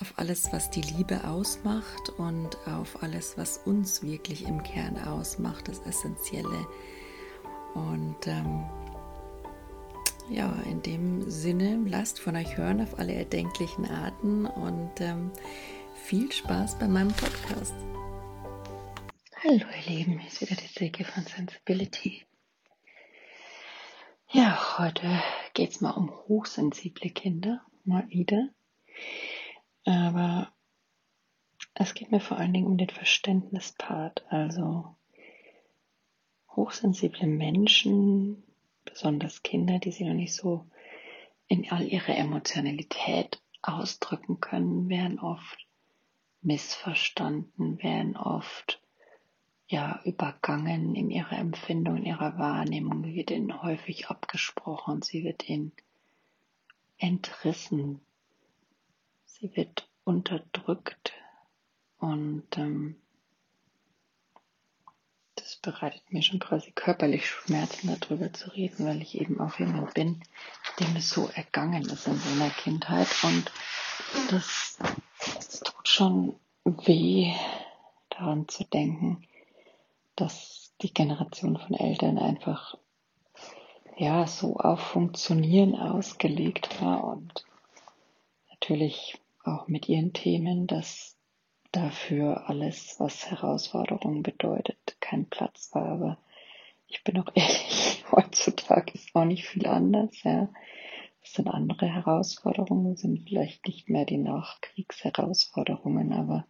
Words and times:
auf 0.00 0.14
alles, 0.16 0.52
was 0.52 0.70
die 0.70 0.80
Liebe 0.80 1.24
ausmacht 1.24 2.08
und 2.16 2.56
auf 2.66 3.02
alles, 3.02 3.36
was 3.36 3.58
uns 3.58 4.02
wirklich 4.02 4.46
im 4.46 4.62
Kern 4.62 4.98
ausmacht, 4.98 5.68
das 5.68 5.80
Essentielle. 5.80 6.66
Und 7.74 8.26
ähm, 8.26 8.64
ja, 10.30 10.52
in 10.64 10.82
dem 10.82 11.30
Sinne, 11.30 11.78
lasst 11.86 12.18
von 12.18 12.36
euch 12.36 12.56
hören 12.56 12.80
auf 12.80 12.98
alle 12.98 13.12
erdenklichen 13.12 13.84
Arten 13.90 14.46
und 14.46 15.00
ähm, 15.00 15.30
viel 15.94 16.32
Spaß 16.32 16.78
bei 16.78 16.88
meinem 16.88 17.12
Podcast. 17.12 17.74
Hallo 19.42 19.64
ihr 19.86 19.92
Lieben, 19.92 20.18
hier 20.18 20.28
ist 20.28 20.40
wieder 20.40 20.56
die 20.56 20.66
Silke 20.66 21.04
von 21.04 21.24
Sensibility. 21.24 22.22
Ja, 24.30 24.78
heute 24.78 25.22
geht 25.54 25.70
es 25.70 25.80
mal 25.80 25.90
um 25.90 26.10
hochsensible 26.10 27.10
Kinder, 27.10 27.60
mal 27.84 28.08
wieder. 28.08 28.48
Aber 29.84 30.52
es 31.74 31.94
geht 31.94 32.10
mir 32.10 32.20
vor 32.20 32.38
allen 32.38 32.52
Dingen 32.52 32.66
um 32.66 32.78
den 32.78 32.90
Verständnispart. 32.90 34.24
Also 34.28 34.96
hochsensible 36.54 37.26
Menschen, 37.26 38.42
besonders 38.84 39.42
Kinder, 39.42 39.78
die 39.78 39.92
sich 39.92 40.06
noch 40.06 40.14
nicht 40.14 40.34
so 40.34 40.66
in 41.46 41.70
all 41.70 41.86
ihrer 41.86 42.16
Emotionalität 42.16 43.42
ausdrücken 43.62 44.40
können, 44.40 44.88
werden 44.88 45.18
oft 45.18 45.66
missverstanden, 46.42 47.82
werden 47.82 48.16
oft 48.16 48.80
ja 49.66 50.00
übergangen 50.04 50.94
in 50.94 51.10
ihrer 51.10 51.38
Empfindung, 51.38 51.98
in 51.98 52.06
ihrer 52.06 52.38
Wahrnehmung, 52.38 53.04
wird 53.04 53.30
ihnen 53.30 53.62
häufig 53.62 54.08
abgesprochen, 54.08 55.02
sie 55.02 55.24
wird 55.24 55.48
ihnen 55.48 55.72
entrissen, 56.98 58.00
sie 59.40 59.56
wird 59.56 59.88
unterdrückt 60.04 61.12
und 61.98 62.46
ähm, 62.56 62.96
das 65.34 65.56
bereitet 65.56 66.12
mir 66.12 66.22
schon 66.22 66.38
quasi 66.38 66.72
körperlich 66.72 67.26
Schmerzen 67.26 67.96
darüber 67.98 68.32
zu 68.32 68.50
reden, 68.50 68.86
weil 68.86 69.00
ich 69.00 69.18
eben 69.20 69.40
auch 69.40 69.58
jemand 69.58 69.94
bin, 69.94 70.22
dem 70.78 70.94
es 70.96 71.10
so 71.10 71.28
ergangen 71.34 71.82
ist 71.84 72.06
in 72.06 72.18
seiner 72.18 72.50
Kindheit. 72.50 73.08
Und 73.22 73.50
das, 74.30 74.78
das 75.34 75.60
tut 75.60 75.88
schon 75.88 76.36
weh 76.64 77.32
daran 78.10 78.48
zu 78.48 78.64
denken, 78.64 79.26
dass 80.16 80.74
die 80.82 80.92
Generation 80.92 81.58
von 81.58 81.74
Eltern 81.74 82.18
einfach 82.18 82.76
ja 83.96 84.26
so 84.26 84.56
auf 84.56 84.80
Funktionieren 84.80 85.74
ausgelegt 85.74 86.80
war 86.82 87.04
und 87.04 87.44
natürlich 88.50 89.19
auch 89.44 89.68
mit 89.68 89.88
ihren 89.88 90.12
Themen, 90.12 90.66
dass 90.66 91.16
dafür 91.72 92.48
alles, 92.48 92.96
was 92.98 93.30
Herausforderungen 93.30 94.22
bedeutet, 94.22 94.96
kein 95.00 95.26
Platz 95.26 95.70
war. 95.72 95.86
Aber 95.86 96.18
ich 96.86 97.04
bin 97.04 97.18
auch 97.18 97.30
ehrlich, 97.34 98.04
heutzutage 98.10 98.92
ist 98.94 99.14
auch 99.14 99.24
nicht 99.24 99.46
viel 99.46 99.66
anders, 99.66 100.22
ja. 100.22 100.48
Es 101.22 101.34
sind 101.34 101.48
andere 101.48 101.86
Herausforderungen, 101.86 102.96
sind 102.96 103.28
vielleicht 103.28 103.66
nicht 103.66 103.90
mehr 103.90 104.06
die 104.06 104.16
Nachkriegsherausforderungen, 104.16 106.14
aber 106.14 106.46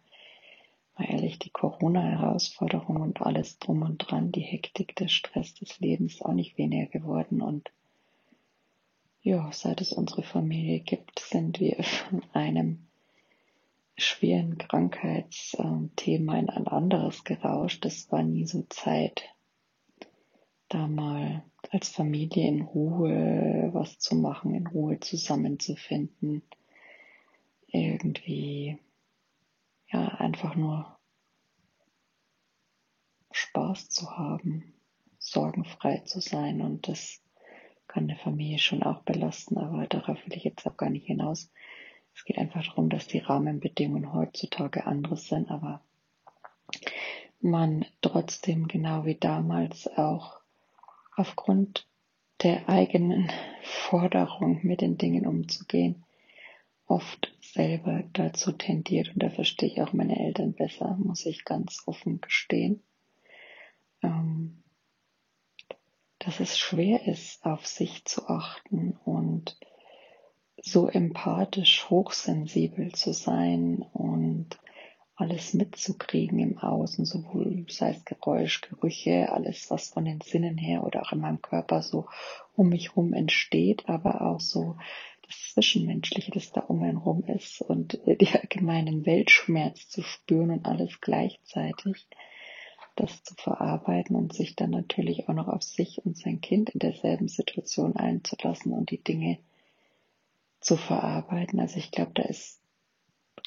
mal 0.97 1.09
ehrlich, 1.09 1.39
die 1.39 1.49
Corona-Herausforderungen 1.49 3.01
und 3.01 3.21
alles 3.21 3.59
drum 3.59 3.81
und 3.81 3.97
dran, 3.97 4.31
die 4.31 4.41
Hektik, 4.41 4.95
der 4.95 5.09
Stress 5.09 5.53
des 5.55 5.79
Lebens 5.79 6.13
ist 6.15 6.25
auch 6.25 6.33
nicht 6.33 6.57
weniger 6.57 6.87
geworden 6.87 7.41
und 7.41 7.71
ja, 9.21 9.51
seit 9.51 9.81
es 9.81 9.91
unsere 9.91 10.23
Familie 10.23 10.79
gibt, 10.79 11.19
sind 11.19 11.59
wir 11.59 11.83
von 11.83 12.23
einem 12.33 12.87
schweren 13.97 14.57
Krankheitsthema 14.57 16.39
in 16.39 16.49
ein 16.49 16.67
anderes 16.67 17.23
gerauscht. 17.23 17.85
Es 17.85 18.11
war 18.11 18.23
nie 18.23 18.45
so 18.45 18.63
Zeit, 18.69 19.23
da 20.69 20.87
mal 20.87 21.43
als 21.69 21.89
Familie 21.89 22.47
in 22.47 22.61
Ruhe 22.61 23.69
was 23.73 23.99
zu 23.99 24.15
machen, 24.15 24.55
in 24.55 24.67
Ruhe 24.67 24.99
zusammenzufinden. 24.99 26.41
Irgendwie, 27.67 28.79
ja, 29.87 30.07
einfach 30.07 30.55
nur 30.55 30.97
Spaß 33.31 33.89
zu 33.89 34.17
haben, 34.17 34.73
sorgenfrei 35.19 35.99
zu 35.99 36.19
sein 36.19 36.61
und 36.61 36.87
das 36.87 37.20
kann 37.91 38.03
eine 38.03 38.15
Familie 38.15 38.57
schon 38.57 38.83
auch 38.83 39.01
belasten, 39.01 39.57
aber 39.57 39.85
darauf 39.85 40.17
will 40.25 40.37
ich 40.37 40.45
jetzt 40.45 40.65
auch 40.65 40.77
gar 40.77 40.89
nicht 40.89 41.07
hinaus. 41.07 41.51
Es 42.15 42.23
geht 42.23 42.37
einfach 42.37 42.65
darum, 42.65 42.89
dass 42.89 43.07
die 43.07 43.19
Rahmenbedingungen 43.19 44.13
heutzutage 44.13 44.85
andere 44.85 45.17
sind, 45.17 45.51
aber 45.51 45.81
man 47.41 47.85
trotzdem 48.01 48.69
genau 48.69 49.05
wie 49.05 49.15
damals 49.15 49.87
auch 49.97 50.39
aufgrund 51.17 51.85
der 52.43 52.69
eigenen 52.69 53.29
Forderung 53.63 54.59
mit 54.63 54.79
den 54.79 54.97
Dingen 54.97 55.27
umzugehen, 55.27 56.05
oft 56.87 57.33
selber 57.41 58.03
dazu 58.13 58.53
tendiert, 58.53 59.09
und 59.13 59.21
da 59.21 59.29
verstehe 59.29 59.69
ich 59.69 59.81
auch 59.81 59.91
meine 59.91 60.17
Eltern 60.17 60.53
besser, 60.53 60.97
muss 60.97 61.25
ich 61.25 61.43
ganz 61.43 61.83
offen 61.87 62.21
gestehen, 62.21 62.81
ähm, 64.01 64.60
dass 66.23 66.39
es 66.39 66.57
schwer 66.57 67.07
ist, 67.07 67.43
auf 67.45 67.65
sich 67.65 68.05
zu 68.05 68.27
achten 68.27 68.97
und 69.05 69.57
so 70.61 70.87
empathisch, 70.87 71.89
hochsensibel 71.89 72.91
zu 72.91 73.13
sein 73.13 73.83
und 73.93 74.59
alles 75.15 75.53
mitzukriegen 75.53 76.39
im 76.39 76.57
Außen, 76.57 77.05
sowohl 77.05 77.65
sei 77.69 77.91
es 77.91 78.05
Geräusch, 78.05 78.61
Gerüche, 78.61 79.31
alles, 79.31 79.69
was 79.69 79.89
von 79.89 80.05
den 80.05 80.21
Sinnen 80.21 80.57
her 80.57 80.83
oder 80.83 81.01
auch 81.01 81.11
in 81.11 81.19
meinem 81.19 81.41
Körper 81.41 81.81
so 81.81 82.07
um 82.55 82.69
mich 82.69 82.95
rum 82.95 83.13
entsteht, 83.13 83.87
aber 83.87 84.21
auch 84.21 84.39
so 84.39 84.77
das 85.25 85.53
Zwischenmenschliche, 85.53 86.31
das 86.31 86.51
da 86.51 86.61
um 86.61 86.83
einen 86.83 86.97
rum 86.97 87.23
ist 87.25 87.61
und 87.61 87.99
die 88.05 88.29
allgemeinen 88.29 89.05
Weltschmerz 89.05 89.89
zu 89.89 90.03
spüren 90.03 90.51
und 90.51 90.65
alles 90.67 91.01
gleichzeitig, 91.01 92.07
das 93.01 93.23
zu 93.23 93.35
verarbeiten 93.35 94.15
und 94.15 94.33
sich 94.33 94.55
dann 94.55 94.69
natürlich 94.69 95.27
auch 95.27 95.33
noch 95.33 95.47
auf 95.47 95.63
sich 95.63 96.05
und 96.05 96.17
sein 96.17 96.41
Kind 96.41 96.69
in 96.69 96.79
derselben 96.79 97.27
Situation 97.27 97.95
einzulassen 97.95 98.73
und 98.73 98.91
die 98.91 99.03
Dinge 99.03 99.39
zu 100.59 100.77
verarbeiten. 100.77 101.59
Also 101.59 101.77
ich 101.77 101.91
glaube, 101.91 102.11
da 102.13 102.23
ist 102.23 102.61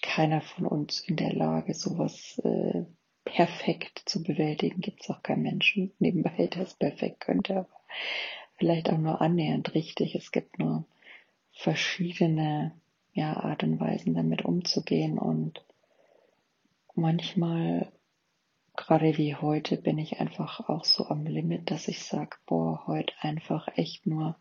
keiner 0.03 0.41
von 0.41 0.67
uns 0.67 1.01
in 1.01 1.17
der 1.17 1.33
Lage, 1.33 1.75
sowas 1.75 2.39
äh, 2.45 2.85
perfekt 3.25 4.03
zu 4.05 4.23
bewältigen. 4.23 4.81
Gibt 4.81 5.03
es 5.03 5.11
auch 5.11 5.23
keinen 5.23 5.43
Menschen 5.43 5.93
nebenbei, 5.99 6.49
der 6.49 6.62
es 6.62 6.75
perfekt 6.75 7.21
könnte, 7.21 7.59
aber 7.59 7.81
vielleicht 8.56 8.91
auch 8.91 8.99
nur 8.99 9.21
annähernd 9.21 9.75
richtig. 9.75 10.15
Es 10.15 10.33
gibt 10.33 10.59
nur 10.59 10.85
verschiedene 11.53 12.73
ja, 13.12 13.35
Art 13.37 13.62
und 13.62 13.79
Weisen, 13.79 14.15
damit 14.15 14.45
umzugehen 14.45 15.19
und 15.19 15.65
manchmal, 16.95 17.93
gerade 18.76 19.17
wie 19.19 19.35
heute, 19.35 19.76
bin 19.76 19.99
ich 19.99 20.21
einfach 20.21 20.69
auch 20.69 20.85
so 20.85 21.06
am 21.06 21.25
Limit, 21.26 21.71
dass 21.71 21.88
ich 21.88 22.03
sage, 22.03 22.37
boah, 22.47 22.87
heute 22.87 23.15
einfach 23.21 23.69
echt 23.76 24.06
nur 24.06 24.37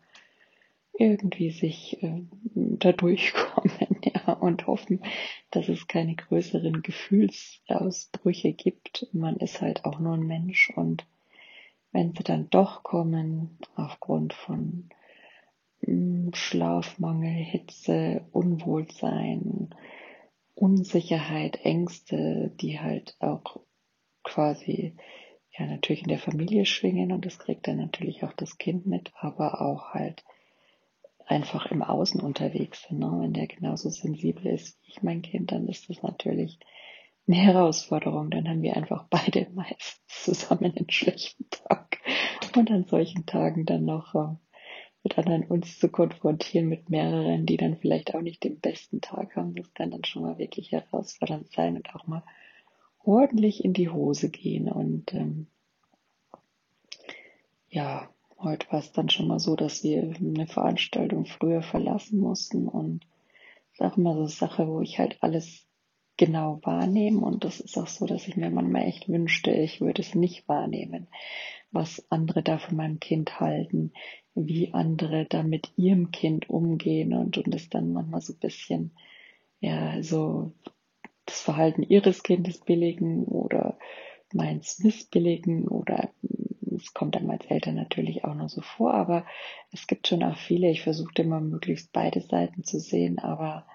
irgendwie 0.96 1.50
sich 1.50 2.02
äh, 2.02 2.22
da 2.54 2.92
durchkommen 2.92 3.96
ja, 4.04 4.32
und 4.34 4.66
hoffen, 4.66 5.02
dass 5.50 5.68
es 5.68 5.88
keine 5.88 6.14
größeren 6.14 6.82
Gefühlsausbrüche 6.82 8.52
gibt. 8.52 9.08
Man 9.12 9.36
ist 9.36 9.60
halt 9.60 9.84
auch 9.84 9.98
nur 9.98 10.14
ein 10.14 10.26
Mensch 10.26 10.72
und 10.76 11.06
wenn 11.92 12.12
sie 12.12 12.24
dann 12.24 12.50
doch 12.50 12.82
kommen, 12.82 13.58
aufgrund 13.76 14.32
von 14.34 14.88
mm, 15.82 16.30
Schlafmangel, 16.32 17.30
Hitze, 17.30 18.26
Unwohlsein, 18.32 19.74
Unsicherheit, 20.54 21.64
Ängste, 21.64 22.52
die 22.60 22.80
halt 22.80 23.16
auch 23.20 23.60
quasi 24.24 24.96
ja 25.56 25.66
natürlich 25.66 26.02
in 26.02 26.08
der 26.08 26.18
Familie 26.18 26.66
schwingen 26.66 27.12
und 27.12 27.24
das 27.24 27.38
kriegt 27.38 27.68
dann 27.68 27.76
natürlich 27.76 28.24
auch 28.24 28.32
das 28.32 28.58
Kind 28.58 28.86
mit, 28.86 29.12
aber 29.20 29.60
auch 29.60 29.94
halt 29.94 30.24
einfach 31.26 31.66
im 31.66 31.82
Außen 31.82 32.20
unterwegs 32.20 32.82
sind. 32.82 32.98
Ne? 32.98 33.16
Wenn 33.20 33.32
der 33.32 33.46
genauso 33.46 33.88
sensibel 33.88 34.46
ist 34.46 34.78
wie 34.82 34.90
ich 34.90 35.02
mein 35.02 35.22
Kind, 35.22 35.52
dann 35.52 35.68
ist 35.68 35.88
das 35.88 36.02
natürlich 36.02 36.58
eine 37.26 37.36
Herausforderung. 37.36 38.30
Dann 38.30 38.48
haben 38.48 38.62
wir 38.62 38.76
einfach 38.76 39.06
beide 39.08 39.48
meist 39.54 40.02
zusammen 40.08 40.74
einen 40.76 40.90
schlechten 40.90 41.48
Tag. 41.50 41.98
Und 42.56 42.70
an 42.70 42.84
solchen 42.84 43.26
Tagen 43.26 43.64
dann 43.64 43.84
noch 43.84 44.14
äh, 44.14 44.36
mit 45.02 45.18
anderen 45.18 45.44
uns 45.44 45.78
zu 45.78 45.88
konfrontieren, 45.88 46.68
mit 46.68 46.88
mehreren, 46.88 47.46
die 47.46 47.56
dann 47.56 47.76
vielleicht 47.76 48.14
auch 48.14 48.22
nicht 48.22 48.44
den 48.44 48.60
besten 48.60 49.00
Tag 49.00 49.36
haben, 49.36 49.54
das 49.54 49.72
kann 49.74 49.90
dann 49.90 50.04
schon 50.04 50.22
mal 50.22 50.38
wirklich 50.38 50.72
herausfordernd 50.72 51.52
sein 51.52 51.76
und 51.76 51.94
auch 51.94 52.06
mal 52.06 52.22
ordentlich 53.04 53.64
in 53.64 53.72
die 53.72 53.88
Hose 53.88 54.30
gehen. 54.30 54.68
Und 54.68 55.14
ähm, 55.14 55.46
ja, 57.68 58.08
Heute 58.44 58.70
war 58.70 58.80
es 58.80 58.92
dann 58.92 59.08
schon 59.08 59.26
mal 59.26 59.38
so, 59.38 59.56
dass 59.56 59.82
wir 59.82 60.14
eine 60.20 60.46
Veranstaltung 60.46 61.24
früher 61.24 61.62
verlassen 61.62 62.20
mussten. 62.20 62.68
Und 62.68 63.06
das 63.78 63.80
ist 63.80 63.92
auch 63.92 63.96
immer 63.96 64.12
so 64.12 64.20
eine 64.20 64.28
Sache, 64.28 64.68
wo 64.68 64.82
ich 64.82 64.98
halt 64.98 65.16
alles 65.22 65.66
genau 66.18 66.60
wahrnehme 66.62 67.20
und 67.20 67.42
das 67.42 67.58
ist 67.58 67.76
auch 67.76 67.88
so, 67.88 68.06
dass 68.06 68.28
ich 68.28 68.36
mir 68.36 68.50
manchmal 68.50 68.82
echt 68.82 69.08
wünschte, 69.08 69.50
ich 69.50 69.80
würde 69.80 70.00
es 70.00 70.14
nicht 70.14 70.46
wahrnehmen, 70.46 71.08
was 71.72 72.04
andere 72.08 72.44
da 72.44 72.58
von 72.58 72.76
meinem 72.76 73.00
Kind 73.00 73.40
halten, 73.40 73.92
wie 74.34 74.72
andere 74.74 75.24
da 75.24 75.42
mit 75.42 75.72
ihrem 75.76 76.10
Kind 76.10 76.50
umgehen. 76.50 77.14
Und, 77.14 77.38
und 77.38 77.54
es 77.54 77.70
dann 77.70 77.94
manchmal 77.94 78.20
so 78.20 78.34
ein 78.34 78.40
bisschen, 78.40 78.90
ja, 79.60 80.02
so 80.02 80.52
das 81.26 81.40
Verhalten 81.40 81.82
ihres 81.82 82.22
Kindes 82.22 82.60
billigen 82.60 83.24
oder 83.24 83.78
meins 84.32 84.78
missbilligen 84.80 85.68
oder 85.68 86.10
es 86.74 86.92
kommt 86.92 87.16
einem 87.16 87.30
als 87.30 87.46
Eltern 87.46 87.76
natürlich 87.76 88.24
auch 88.24 88.34
nur 88.34 88.48
so 88.48 88.60
vor, 88.60 88.94
aber 88.94 89.24
es 89.72 89.86
gibt 89.86 90.08
schon 90.08 90.22
auch 90.22 90.36
viele. 90.36 90.70
Ich 90.70 90.82
versuche 90.82 91.12
immer 91.16 91.40
möglichst 91.40 91.92
beide 91.92 92.20
Seiten 92.20 92.64
zu 92.64 92.80
sehen, 92.80 93.18
aber 93.18 93.66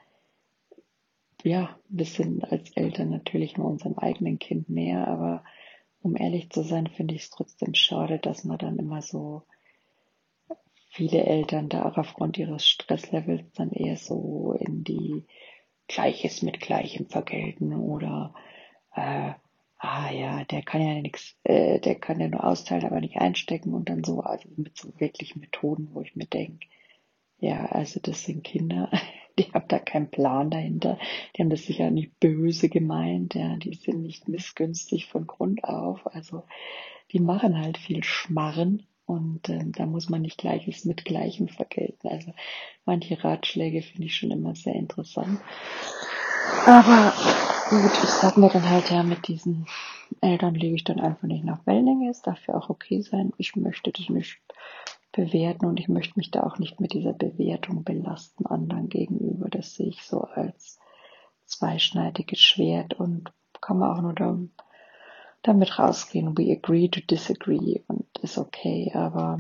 ja, 1.44 1.78
wir 1.88 2.06
sind 2.06 2.44
als 2.52 2.72
Eltern 2.72 3.10
natürlich 3.10 3.58
nur 3.58 3.68
unserem 3.68 3.98
eigenen 3.98 4.40
Kind 4.40 4.70
näher, 4.70 5.08
aber 5.08 5.44
um 6.02 6.16
ehrlich 6.16 6.50
zu 6.50 6.64
sein, 6.64 6.88
finde 6.88 7.16
ich 7.16 7.24
es 7.24 7.30
trotzdem 7.30 7.74
schade, 7.74 8.20
dass 8.20 8.44
man 8.44 8.58
dann 8.58 8.78
immer 8.78 9.02
so 9.02 9.44
viele 10.90 11.24
Eltern 11.24 11.70
da 11.70 11.86
auch 11.86 11.98
aufgrund 11.98 12.38
ihres 12.38 12.66
Stresslevels 12.68 13.52
dann 13.54 13.72
eher 13.72 13.96
so 13.96 14.54
in 14.60 14.84
die 14.84 15.26
Gleiches 15.90 16.42
mit 16.42 16.62
Gleichem 16.62 17.08
vergelten 17.08 17.74
oder 17.74 18.34
äh, 18.96 19.34
ah 19.80 20.12
ja, 20.12 20.44
der 20.46 20.62
kann 20.62 20.82
ja 20.82 21.02
nichts, 21.02 21.36
äh, 21.44 21.80
der 21.80 21.96
kann 21.96 22.20
ja 22.20 22.28
nur 22.28 22.44
austeilen, 22.44 22.86
aber 22.86 23.02
nicht 23.02 23.18
einstecken 23.18 23.74
und 23.74 23.90
dann 23.90 24.04
so, 24.04 24.22
also 24.22 24.48
mit 24.56 24.78
so 24.78 24.94
wirklich 25.00 25.36
Methoden, 25.36 25.90
wo 25.94 26.02
ich 26.02 26.16
mir 26.16 26.28
denke, 26.28 26.68
ja, 27.40 27.66
also 27.66 28.00
das 28.02 28.24
sind 28.24 28.44
Kinder, 28.44 28.92
die 29.40 29.52
haben 29.54 29.68
da 29.68 29.80
keinen 29.80 30.12
Plan 30.12 30.52
dahinter, 30.52 31.00
die 31.36 31.42
haben 31.42 31.50
das 31.50 31.64
sicher 31.64 31.90
nicht 31.92 32.20
böse 32.20 32.70
gemeint, 32.70 33.36
ja, 33.36 33.56
die 33.56 33.74
sind 33.74 34.02
nicht 34.02 34.28
missgünstig 34.28 35.08
von 35.08 35.28
Grund 35.28 35.64
auf, 35.64 36.06
also 36.14 36.44
die 37.12 37.20
machen 37.20 37.58
halt 37.58 37.78
viel 37.78 38.04
Schmarren 38.04 38.86
und 39.10 39.50
ähm, 39.50 39.72
da 39.72 39.88
muss 39.88 40.08
man 40.08 40.22
nicht 40.22 40.38
Gleiches 40.38 40.86
mit 40.86 41.04
Gleichem 41.04 41.48
vergelten. 41.48 42.08
Also 42.10 42.32
manche 42.86 43.22
Ratschläge 43.24 43.82
finde 43.82 44.06
ich 44.06 44.16
schon 44.16 44.30
immer 44.30 44.54
sehr 44.54 44.76
interessant. 44.76 45.40
Aber 46.68 47.14
gut, 47.72 47.92
ich 48.04 48.10
sag 48.10 48.38
mir 48.38 48.50
dann 48.50 48.70
halt, 48.70 48.92
ja, 48.92 49.02
mit 49.02 49.28
diesen 49.28 49.66
Eltern 50.22 50.54
lege 50.54 50.76
ich 50.76 50.84
dann 50.84 51.00
einfach 51.00 51.28
nicht 51.28 51.44
nach 51.44 51.66
Wellinge. 51.66 52.12
Es 52.12 52.22
darf 52.22 52.46
ja 52.48 52.54
auch 52.54 52.70
okay 52.70 53.02
sein. 53.02 53.32
Ich 53.38 53.56
möchte 53.56 53.92
das 53.92 54.10
nicht 54.10 54.38
bewerten 55.12 55.66
und 55.66 55.80
ich 55.80 55.88
möchte 55.88 56.14
mich 56.16 56.30
da 56.30 56.44
auch 56.44 56.60
nicht 56.60 56.80
mit 56.80 56.94
dieser 56.94 57.14
Bewertung 57.14 57.84
belasten 57.84 58.46
anderen 58.46 58.90
gegenüber. 58.90 59.50
Das 59.50 59.74
sehe 59.74 59.88
ich 59.88 60.04
so 60.04 60.22
als 60.22 60.80
zweischneidiges 61.46 62.40
Schwert 62.40 62.94
und 62.94 63.34
kann 63.60 63.80
man 63.80 63.92
auch 63.98 64.02
nur 64.04 64.14
da, 64.14 64.38
damit 65.44 65.80
rausgehen. 65.80 66.38
We 66.38 66.52
agree 66.52 66.90
to 66.90 67.02
disagree 67.02 67.82
und 67.88 68.06
ist 68.22 68.38
okay, 68.38 68.92
aber 68.94 69.40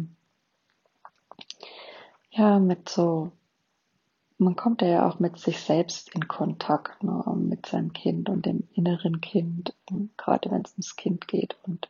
ja, 2.31 2.59
mit 2.59 2.89
so 2.89 3.31
man 4.39 4.55
kommt 4.55 4.81
ja 4.81 5.07
auch 5.07 5.19
mit 5.19 5.37
sich 5.37 5.59
selbst 5.59 6.15
in 6.15 6.27
Kontakt, 6.27 7.03
ne, 7.03 7.23
mit 7.35 7.65
seinem 7.65 7.91
Kind 7.91 8.29
und 8.29 8.45
dem 8.45 8.67
inneren 8.73 9.19
Kind, 9.19 9.75
gerade 10.15 10.49
wenn 10.49 10.61
es 10.61 10.71
ums 10.71 10.95
Kind 10.95 11.27
geht 11.27 11.57
und 11.63 11.89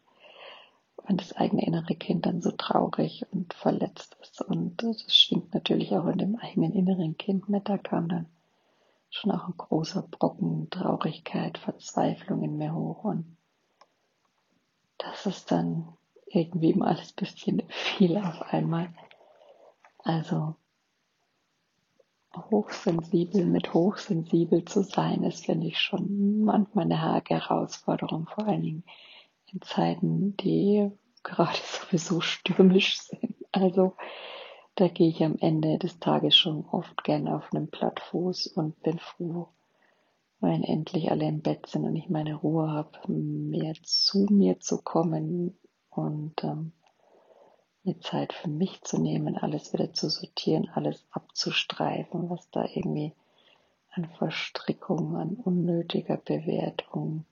wenn 1.06 1.18
das 1.18 1.34
eigene 1.34 1.66
innere 1.66 1.96
Kind 1.96 2.26
dann 2.26 2.42
so 2.42 2.52
traurig 2.52 3.26
und 3.32 3.54
verletzt 3.54 4.18
ist. 4.22 4.42
Und 4.42 4.82
das 4.82 5.16
schwingt 5.16 5.54
natürlich 5.54 5.96
auch 5.96 6.08
in 6.08 6.18
dem 6.18 6.36
eigenen 6.38 6.74
inneren 6.74 7.18
Kind 7.18 7.50
mit. 7.50 7.70
Da 7.70 7.78
kam 7.78 8.10
dann 8.10 8.26
schon 9.12 9.32
auch 9.32 9.48
ein 9.48 9.58
großer 9.58 10.02
Brocken 10.02 10.70
Traurigkeit, 10.72 11.60
Verzweiflung 11.60 12.44
in 12.44 12.58
mir 12.58 12.74
hoch. 12.74 13.04
Und 13.04 13.38
das 15.00 15.26
ist 15.26 15.52
dann 15.52 15.98
irgendwie 16.28 16.74
mal 16.74 16.90
alles 16.90 17.12
bisschen 17.14 17.64
viel 17.70 18.18
auf 18.18 18.42
einmal. 18.54 18.94
Also 20.00 20.56
hochsensibel 22.36 23.46
mit 23.46 23.74
hochsensibel 23.74 24.64
zu 24.66 24.84
sein, 24.84 25.24
ist, 25.24 25.46
finde 25.46 25.68
ich, 25.68 25.80
schon 25.80 26.44
manchmal 26.44 26.86
eine 26.86 27.02
Herausforderung, 27.02 28.28
vor 28.28 28.48
allen 28.48 28.62
Dingen 28.62 28.84
in 29.52 29.62
Zeiten, 29.62 30.38
die 30.38 30.92
gerade 31.24 31.58
sowieso 31.64 32.22
stürmisch 32.22 33.00
sind. 33.02 33.36
Also 33.52 33.96
da 34.76 34.88
gehe 34.88 35.10
ich 35.10 35.24
am 35.24 35.38
Ende 35.40 35.78
des 35.80 36.00
Tages 36.00 36.36
schon 36.36 36.66
oft 36.66 37.04
gerne 37.04 37.36
auf 37.36 37.52
einem 37.52 37.70
Plattfuß 37.70 38.48
und 38.48 38.82
bin 38.84 39.00
froh, 39.00 39.50
wenn 40.42 40.64
endlich 40.64 41.12
alle 41.12 41.28
im 41.28 41.42
Bett 41.42 41.68
sind 41.68 41.86
und 41.86 41.96
ich 41.96 42.10
meine 42.10 42.36
Ruhe 42.36 42.72
habe, 42.72 43.12
mehr 43.12 43.74
zu 43.84 44.26
mir 44.30 44.60
zu 44.60 44.82
kommen 44.82 45.58
und 45.90 46.44
ähm, 46.44 46.72
mir 47.84 48.00
Zeit 48.00 48.34
für 48.34 48.50
mich 48.50 48.82
zu 48.82 49.00
nehmen, 49.02 49.38
alles 49.38 49.74
wieder 49.74 49.94
zu 49.94 50.10
sortieren, 50.10 50.70
alles 50.74 51.06
abzustreifen, 51.12 52.30
was 52.30 52.50
da 52.52 52.66
irgendwie 52.66 53.14
an 53.92 54.10
Verstrickung, 54.18 55.16
an 55.18 55.36
unnötiger 55.36 56.18
Bewertung 56.18 57.26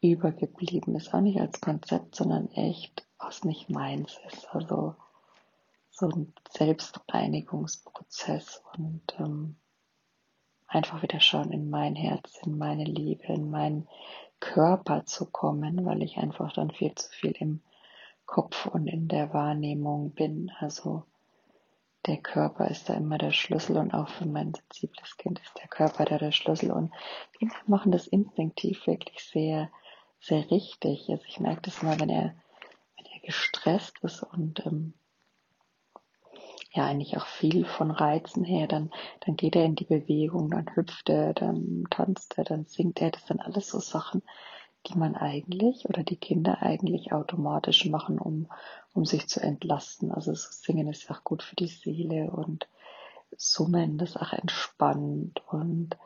übergeblieben 0.00 0.94
ist. 0.94 1.12
Auch 1.14 1.20
nicht 1.20 1.40
als 1.40 1.60
Konzept, 1.60 2.14
sondern 2.14 2.50
echt, 2.52 3.06
was 3.18 3.44
nicht 3.44 3.68
meins 3.70 4.18
ist. 4.28 4.46
Also 4.54 4.94
so 5.90 6.08
ein 6.08 6.32
Selbstreinigungsprozess 6.50 8.62
und 8.76 9.02
ähm, 9.18 9.56
einfach 10.74 11.02
wieder 11.02 11.20
schauen 11.20 11.52
in 11.52 11.70
mein 11.70 11.94
Herz, 11.94 12.40
in 12.44 12.58
meine 12.58 12.84
Liebe, 12.84 13.24
in 13.26 13.50
meinen 13.50 13.88
Körper 14.40 15.06
zu 15.06 15.30
kommen, 15.30 15.86
weil 15.86 16.02
ich 16.02 16.18
einfach 16.18 16.52
dann 16.52 16.70
viel 16.70 16.94
zu 16.94 17.08
viel 17.10 17.32
im 17.38 17.60
Kopf 18.26 18.66
und 18.66 18.86
in 18.86 19.08
der 19.08 19.32
Wahrnehmung 19.32 20.10
bin. 20.10 20.50
Also 20.58 21.04
der 22.06 22.18
Körper 22.18 22.68
ist 22.68 22.88
da 22.88 22.94
immer 22.94 23.18
der 23.18 23.30
Schlüssel 23.30 23.76
und 23.78 23.94
auch 23.94 24.08
für 24.08 24.26
mein 24.26 24.52
sensibles 24.52 25.16
Kind 25.16 25.40
ist 25.40 25.56
der 25.58 25.68
Körper 25.68 26.04
da 26.04 26.18
der 26.18 26.32
Schlüssel 26.32 26.70
und 26.70 26.92
Kinder 27.38 27.54
machen 27.66 27.92
das 27.92 28.06
instinktiv 28.06 28.86
wirklich 28.86 29.24
sehr, 29.24 29.70
sehr 30.20 30.50
richtig. 30.50 31.08
Also 31.08 31.24
ich 31.26 31.40
merke 31.40 31.62
das 31.62 31.82
immer, 31.82 31.98
wenn 32.00 32.10
er, 32.10 32.34
wenn 32.96 33.06
er 33.06 33.20
gestresst 33.20 33.98
ist 34.02 34.22
und 34.22 34.64
ähm, 34.66 34.94
ja 36.74 36.86
eigentlich 36.86 37.16
auch 37.16 37.26
viel 37.26 37.64
von 37.64 37.90
Reizen 37.90 38.44
her, 38.44 38.66
dann, 38.66 38.90
dann 39.24 39.36
geht 39.36 39.54
er 39.54 39.64
in 39.64 39.76
die 39.76 39.84
Bewegung, 39.84 40.50
dann 40.50 40.74
hüpft 40.74 41.08
er, 41.08 41.32
dann 41.32 41.84
tanzt 41.90 42.36
er, 42.36 42.44
dann 42.44 42.66
singt 42.66 43.00
er. 43.00 43.12
Das 43.12 43.26
sind 43.26 43.40
alles 43.40 43.68
so 43.68 43.78
Sachen, 43.78 44.22
die 44.86 44.98
man 44.98 45.14
eigentlich 45.14 45.88
oder 45.88 46.02
die 46.02 46.16
Kinder 46.16 46.62
eigentlich 46.62 47.12
automatisch 47.12 47.86
machen, 47.86 48.18
um, 48.18 48.48
um 48.92 49.04
sich 49.04 49.28
zu 49.28 49.40
entlasten. 49.40 50.10
Also 50.10 50.34
so 50.34 50.48
Singen 50.50 50.88
ist 50.88 51.08
auch 51.10 51.22
gut 51.22 51.42
für 51.42 51.56
die 51.56 51.68
Seele 51.68 52.30
und 52.30 52.68
Summen, 53.36 53.98
das 53.98 54.10
ist 54.10 54.16
auch 54.16 54.32
entspannt 54.32 55.42
und 55.48 55.96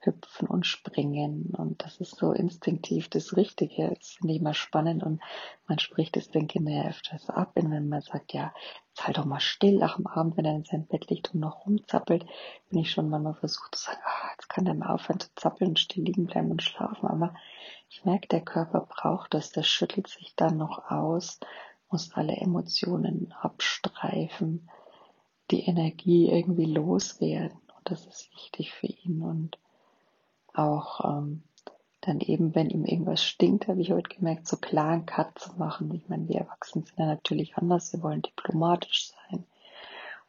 hüpfen 0.00 0.48
und 0.48 0.66
springen. 0.66 1.54
Und 1.56 1.84
das 1.84 2.00
ist 2.00 2.16
so 2.16 2.32
instinktiv 2.32 3.08
das 3.08 3.36
Richtige. 3.36 3.94
Das 3.94 4.12
finde 4.12 4.34
ich 4.34 4.40
immer 4.40 4.54
spannend. 4.54 5.02
Und 5.02 5.20
man 5.66 5.78
spricht 5.78 6.16
es 6.16 6.30
den 6.30 6.48
Kindern 6.48 6.74
ja 6.74 6.88
öfters 6.88 7.28
ab, 7.30 7.52
wenn 7.54 7.88
man 7.88 8.00
sagt, 8.00 8.32
ja, 8.32 8.52
halt 9.00 9.18
doch 9.18 9.24
mal 9.24 9.40
still 9.40 9.78
nach 9.78 9.96
dem 9.96 10.06
Abend, 10.06 10.36
wenn 10.36 10.44
er 10.44 10.56
in 10.56 10.64
seinem 10.64 10.86
Bett 10.86 11.08
liegt 11.08 11.34
und 11.34 11.40
noch 11.40 11.66
rumzappelt, 11.66 12.24
bin 12.68 12.80
ich 12.80 12.90
schon 12.90 13.08
manchmal 13.08 13.34
versucht 13.34 13.74
zu 13.74 13.84
sagen, 13.84 14.00
ah, 14.04 14.30
jetzt 14.32 14.48
kann 14.48 14.64
der 14.64 14.74
mal 14.74 14.90
aufhören 14.90 15.20
zu 15.20 15.28
zappeln 15.34 15.70
und 15.70 15.78
still 15.78 16.04
liegen 16.04 16.26
bleiben 16.26 16.50
und 16.50 16.62
schlafen, 16.62 17.06
aber 17.08 17.34
ich 17.88 18.04
merke, 18.04 18.28
der 18.28 18.42
Körper 18.42 18.86
braucht 18.88 19.34
das, 19.34 19.50
der 19.50 19.62
schüttelt 19.62 20.06
sich 20.06 20.34
dann 20.36 20.56
noch 20.56 20.90
aus, 20.90 21.40
muss 21.90 22.12
alle 22.12 22.36
Emotionen 22.36 23.34
abstreifen, 23.40 24.68
die 25.50 25.64
Energie 25.64 26.30
irgendwie 26.30 26.66
loswerden. 26.66 27.58
Und 27.76 27.90
das 27.90 28.06
ist 28.06 28.30
wichtig 28.32 28.72
für 28.72 28.86
ihn. 28.86 29.22
Und 29.22 29.58
auch 30.54 31.04
ähm, 31.04 31.42
dann 32.00 32.20
eben, 32.20 32.54
wenn 32.54 32.70
ihm 32.70 32.84
irgendwas 32.84 33.22
stinkt, 33.24 33.68
habe 33.68 33.80
ich 33.80 33.92
heute 33.92 34.14
gemerkt, 34.14 34.48
so 34.48 34.56
klar 34.56 34.90
einen 34.90 35.06
Cut 35.06 35.38
zu 35.38 35.52
machen. 35.58 35.94
Ich 35.94 36.08
meine, 36.08 36.28
wir 36.28 36.36
Erwachsenen 36.36 36.86
sind 36.86 36.98
ja 36.98 37.06
natürlich 37.06 37.56
anders, 37.56 37.92
wir 37.92 38.02
wollen 38.02 38.22
diplomatisch 38.22 39.10
sein 39.10 39.44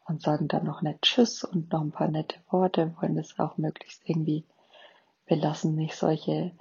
und 0.06 0.22
sagen 0.22 0.48
dann 0.48 0.64
noch 0.64 0.82
nett 0.82 1.00
Tschüss 1.02 1.44
und 1.44 1.72
noch 1.72 1.80
ein 1.80 1.92
paar 1.92 2.08
nette 2.08 2.36
Worte, 2.50 2.94
wollen 3.00 3.16
das 3.16 3.38
auch 3.38 3.56
möglichst 3.56 4.02
irgendwie, 4.04 4.44
wir 5.26 5.36
lassen 5.36 5.74
nicht 5.74 5.94
solche 5.94 6.52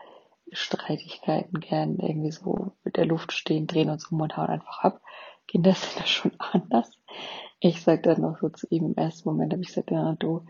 Streitigkeiten 0.51 1.60
gern 1.60 1.98
irgendwie 1.98 2.32
so 2.32 2.72
mit 2.84 2.98
der 2.98 3.06
Luft 3.06 3.32
stehen, 3.32 3.68
drehen 3.68 3.89
uns 3.89 4.06
um 4.08 4.22
und 4.22 4.38
hauen 4.38 4.50
einfach 4.50 4.80
ab. 4.84 5.01
Kinder 5.48 5.74
sind 5.74 6.00
da 6.00 6.06
schon 6.06 6.32
anders. 6.38 6.91
Ich 7.60 7.82
sag 7.84 8.03
dann 8.03 8.22
noch 8.22 8.39
so 8.39 8.50
zu 8.50 8.68
ihm 8.70 8.86
im 8.86 8.96
ersten 8.96 9.30
Moment, 9.30 9.53
habe 9.53 9.62
ich 9.62 9.70
gesagt, 9.70 9.91
ja, 9.91 10.15
du, 10.18 10.46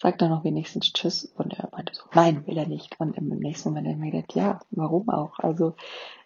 sag 0.00 0.18
dann 0.18 0.30
noch 0.30 0.44
wenigstens 0.44 0.92
Tschüss. 0.92 1.24
Und 1.36 1.52
er 1.58 1.68
meinte 1.72 1.94
so, 1.94 2.02
nein, 2.14 2.46
will 2.46 2.56
er 2.56 2.66
nicht. 2.66 2.98
Und 2.98 3.16
im 3.16 3.28
nächsten 3.28 3.68
Moment 3.68 3.86
habe 3.86 3.96
ich 3.96 4.00
mir 4.00 4.10
gedacht, 4.10 4.34
ja, 4.34 4.60
warum 4.70 5.10
auch? 5.10 5.38
Also, 5.38 5.74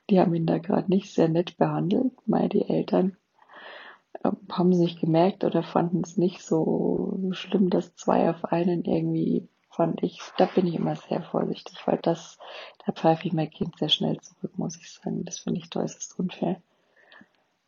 die 0.09 0.21
haben 0.21 0.35
ihn 0.35 0.47
da 0.47 0.59
gerade 0.59 0.91
nicht 0.91 1.13
sehr 1.13 1.29
nett 1.29 1.57
behandelt. 1.57 2.13
Meine, 2.27 2.49
die 2.49 2.69
Eltern 2.69 3.17
ähm, 4.25 4.37
haben 4.51 4.73
sich 4.73 5.01
gemerkt 5.01 5.43
oder 5.45 5.63
fanden 5.63 6.03
es 6.05 6.17
nicht 6.17 6.43
so 6.43 7.31
schlimm, 7.33 7.69
dass 7.69 7.97
zwei 7.97 8.31
auf 8.31 8.45
einen 8.45 8.85
irgendwie 8.85 9.49
fand 9.71 10.05
ich, 10.05 10.21
da 10.37 10.47
bin 10.47 10.69
ich 10.69 10.77
immer 10.77 10.95
sehr 10.95 11.21
vorsichtig, 11.21 11.85
weil 11.85 11.99
das, 12.01 12.39
da 12.87 12.93
pfeife 12.93 13.27
ich 13.27 13.33
mein 13.33 13.51
Kind 13.51 13.77
sehr 13.77 13.89
schnell 13.89 14.21
zurück, 14.21 14.57
muss 14.57 14.77
ich 14.77 14.89
sagen. 14.89 15.25
Das 15.25 15.41
finde 15.41 15.59
ich 15.59 15.75
äußerst 15.75 16.17
unfair. 16.17 16.63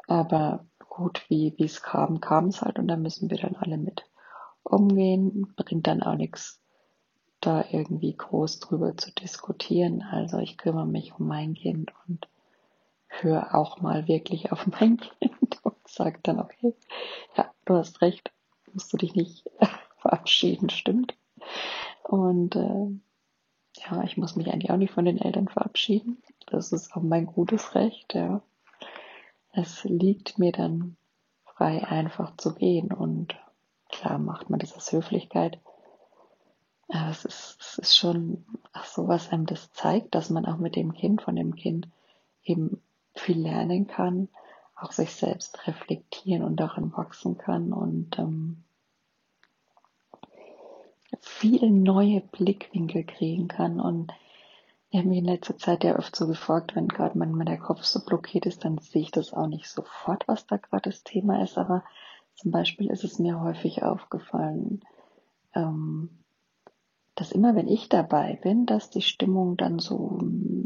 Aber 0.07 0.65
gut, 0.89 1.25
wie, 1.29 1.55
wie 1.57 1.65
es 1.65 1.83
kam, 1.83 2.21
kam 2.21 2.47
es 2.47 2.63
halt 2.63 2.79
und 2.79 2.87
da 2.87 2.97
müssen 2.97 3.29
wir 3.29 3.39
dann 3.39 3.57
alle 3.57 3.77
mit 3.77 4.05
umgehen. 4.67 5.55
Bringt 5.57 5.87
dann 5.87 6.03
auch 6.03 6.17
nichts, 6.17 6.61
da 7.41 7.65
irgendwie 7.71 8.17
groß 8.17 8.61
drüber 8.61 8.97
zu 8.97 9.13
diskutieren. 9.13 10.03
Also 10.03 10.39
ich 10.39 10.59
kümmere 10.59 10.87
mich 10.87 11.15
um 11.19 11.27
mein 11.27 11.55
Kind 11.55 11.93
und 12.07 12.29
höre 13.09 13.55
auch 13.55 13.81
mal 13.81 14.09
wirklich 14.09 14.53
auf 14.53 14.67
mein 14.81 14.99
Kind 14.99 15.65
und 15.65 15.77
sage 15.87 16.19
dann, 16.23 16.41
okay, 16.41 16.75
ja, 17.37 17.51
du 17.65 17.75
hast 17.75 18.03
recht, 18.03 18.33
musst 18.73 18.93
du 18.93 18.97
dich 18.97 19.15
nicht 19.15 19.49
verabschieden, 19.99 20.71
stimmt. 20.71 21.17
Und 22.03 22.57
äh, 22.57 22.89
ja, 23.79 24.03
ich 24.05 24.17
muss 24.17 24.37
mich 24.37 24.49
eigentlich 24.49 24.71
auch 24.71 24.77
nicht 24.77 24.93
von 24.93 25.05
den 25.05 25.19
Eltern 25.19 25.49
verabschieden. 25.49 26.23
Das 26.47 26.73
ist 26.73 26.95
auch 26.95 27.03
mein 27.03 27.27
gutes 27.27 27.75
Recht, 27.75 28.15
ja. 28.15 28.43
Es 29.53 29.85
liegt 29.85 30.39
mir 30.39 30.53
dann 30.53 30.97
frei, 31.45 31.83
einfach 31.85 32.37
zu 32.37 32.55
gehen. 32.55 32.93
Und 32.93 33.37
klar 33.97 34.19
macht 34.19 34.51
man 34.51 34.59
das 34.59 34.75
aus 34.75 34.93
Höflichkeit. 34.93 35.59
Aber 36.89 37.11
es 37.11 37.25
ist, 37.25 37.57
es 37.61 37.79
ist 37.79 37.97
schon 37.97 38.45
ach 38.77 38.85
so, 38.85 39.09
was 39.09 39.33
einem 39.33 39.47
das 39.47 39.73
zeigt, 39.73 40.15
dass 40.15 40.31
man 40.31 40.47
auch 40.47 40.59
mit 40.59 40.77
dem 40.77 40.93
Kind, 40.93 41.23
von 41.23 41.37
dem 41.37 41.57
Kind 41.57 41.89
eben 42.45 42.81
viel 43.15 43.39
lernen 43.41 43.87
kann, 43.87 44.29
auch 44.77 44.93
sich 44.93 45.15
selbst 45.15 45.67
reflektieren 45.67 46.43
und 46.43 46.57
darin 46.57 46.93
wachsen 46.93 47.39
kann 47.39 47.73
und 47.73 48.19
ähm, 48.19 48.63
viele 51.21 51.71
neue 51.71 52.21
Blickwinkel 52.21 53.05
kriegen 53.05 53.49
kann. 53.49 53.81
Und 53.81 54.13
ich 54.91 54.99
habe 54.99 55.09
mich 55.09 55.19
in 55.19 55.25
letzter 55.25 55.57
Zeit 55.57 55.83
ja 55.83 55.99
oft 55.99 56.15
so 56.15 56.27
gefragt, 56.27 56.77
wenn 56.77 56.89
gerade 56.89 57.17
manchmal 57.17 57.47
der 57.47 57.59
Kopf 57.59 57.85
so 57.85 58.05
blockiert 58.05 58.45
ist, 58.45 58.65
dann 58.65 58.79
sehe 58.79 59.03
ich 59.03 59.11
das 59.11 59.33
auch 59.33 59.47
nicht 59.47 59.69
sofort, 59.69 60.29
was 60.29 60.47
da 60.47 60.59
gerade 60.59 60.91
das 60.91 61.03
Thema 61.03 61.43
ist. 61.43 61.57
Aber 61.57 61.83
zum 62.37 62.51
Beispiel 62.51 62.91
ist 62.91 63.05
es 63.05 63.19
mir 63.19 63.41
häufig 63.41 63.83
aufgefallen, 63.83 64.81
ähm, 65.55 66.11
dass 67.15 67.33
immer 67.33 67.57
wenn 67.57 67.67
ich 67.67 67.89
dabei 67.89 68.39
bin, 68.43 68.67
dass 68.67 68.91
die 68.91 69.03
Stimmung 69.03 69.57
dann 69.57 69.79
so 69.79 70.19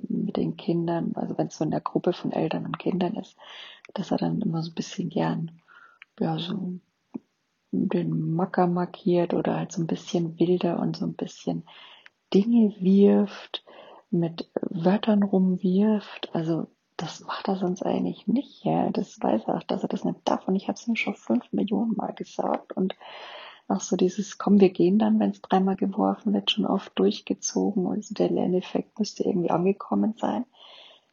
mit 0.08 0.36
den 0.36 0.56
Kindern, 0.56 1.12
also 1.14 1.38
wenn 1.38 1.46
es 1.46 1.56
so 1.56 1.64
in 1.64 1.70
der 1.70 1.80
Gruppe 1.80 2.12
von 2.12 2.32
Eltern 2.32 2.66
und 2.66 2.78
Kindern 2.78 3.14
ist, 3.14 3.36
dass 3.94 4.10
er 4.10 4.18
dann 4.18 4.40
immer 4.40 4.62
so 4.62 4.72
ein 4.72 4.74
bisschen 4.74 5.08
gern, 5.08 5.60
ja, 6.18 6.38
so 6.38 6.80
den 7.70 8.32
Macker 8.34 8.66
markiert 8.66 9.32
oder 9.32 9.56
halt 9.56 9.70
so 9.70 9.80
ein 9.80 9.86
bisschen 9.86 10.38
wilder 10.40 10.80
und 10.80 10.96
so 10.96 11.06
ein 11.06 11.14
bisschen 11.14 11.64
Dinge 12.34 12.74
wirft, 12.80 13.64
mit 14.10 14.50
Wörtern 14.60 15.22
rumwirft. 15.22 16.30
Also 16.32 16.66
das 17.00 17.20
macht 17.20 17.48
er 17.48 17.56
sonst 17.56 17.82
eigentlich 17.82 18.26
nicht. 18.26 18.62
Ja, 18.62 18.90
das 18.90 19.18
weiß 19.20 19.44
er 19.46 19.56
auch, 19.56 19.62
dass 19.62 19.82
er 19.82 19.88
das 19.88 20.04
nicht 20.04 20.20
darf. 20.24 20.46
Und 20.46 20.54
ich 20.54 20.68
habe 20.68 20.74
es 20.74 20.86
ihm 20.86 20.96
schon 20.96 21.14
fünf 21.14 21.50
Millionen 21.50 21.96
Mal 21.96 22.12
gesagt. 22.12 22.72
Und 22.74 22.94
auch 23.68 23.80
so 23.80 23.96
dieses, 23.96 24.36
komm, 24.36 24.60
wir 24.60 24.68
gehen 24.68 24.98
dann, 24.98 25.18
wenn 25.18 25.30
es 25.30 25.40
dreimal 25.40 25.76
geworfen 25.76 26.34
wird, 26.34 26.50
schon 26.50 26.66
oft 26.66 26.98
durchgezogen. 26.98 27.86
Also 27.86 28.14
der 28.14 28.28
Lerneffekt 28.28 28.98
müsste 28.98 29.24
irgendwie 29.24 29.50
angekommen 29.50 30.14
sein. 30.18 30.44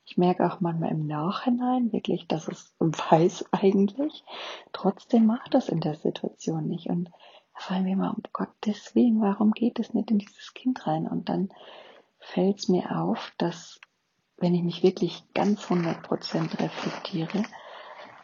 Ich 0.03 0.17
merke 0.17 0.45
auch 0.45 0.59
manchmal 0.59 0.91
im 0.91 1.07
Nachhinein 1.07 1.93
wirklich, 1.93 2.27
dass 2.27 2.49
es 2.49 2.75
weiß 2.79 3.45
eigentlich. 3.51 4.25
Trotzdem 4.73 5.25
macht 5.25 5.53
das 5.53 5.69
in 5.69 5.79
der 5.79 5.95
Situation 5.95 6.67
nicht. 6.67 6.87
Und 6.87 7.05
da 7.53 7.61
fallen 7.61 7.85
mir 7.85 7.93
immer, 7.93 8.13
um 8.13 8.23
Gottes 8.33 8.93
Willen, 8.93 9.21
warum 9.21 9.51
geht 9.51 9.79
es 9.79 9.93
nicht 9.93 10.11
in 10.11 10.19
dieses 10.19 10.53
Kind 10.53 10.85
rein? 10.85 11.07
Und 11.07 11.29
dann 11.29 11.49
fällt 12.19 12.59
es 12.59 12.67
mir 12.67 12.99
auf, 12.99 13.31
dass 13.37 13.79
wenn 14.37 14.53
ich 14.53 14.63
mich 14.63 14.83
wirklich 14.83 15.23
ganz 15.33 15.65
100% 15.65 16.59
reflektiere, 16.59 17.43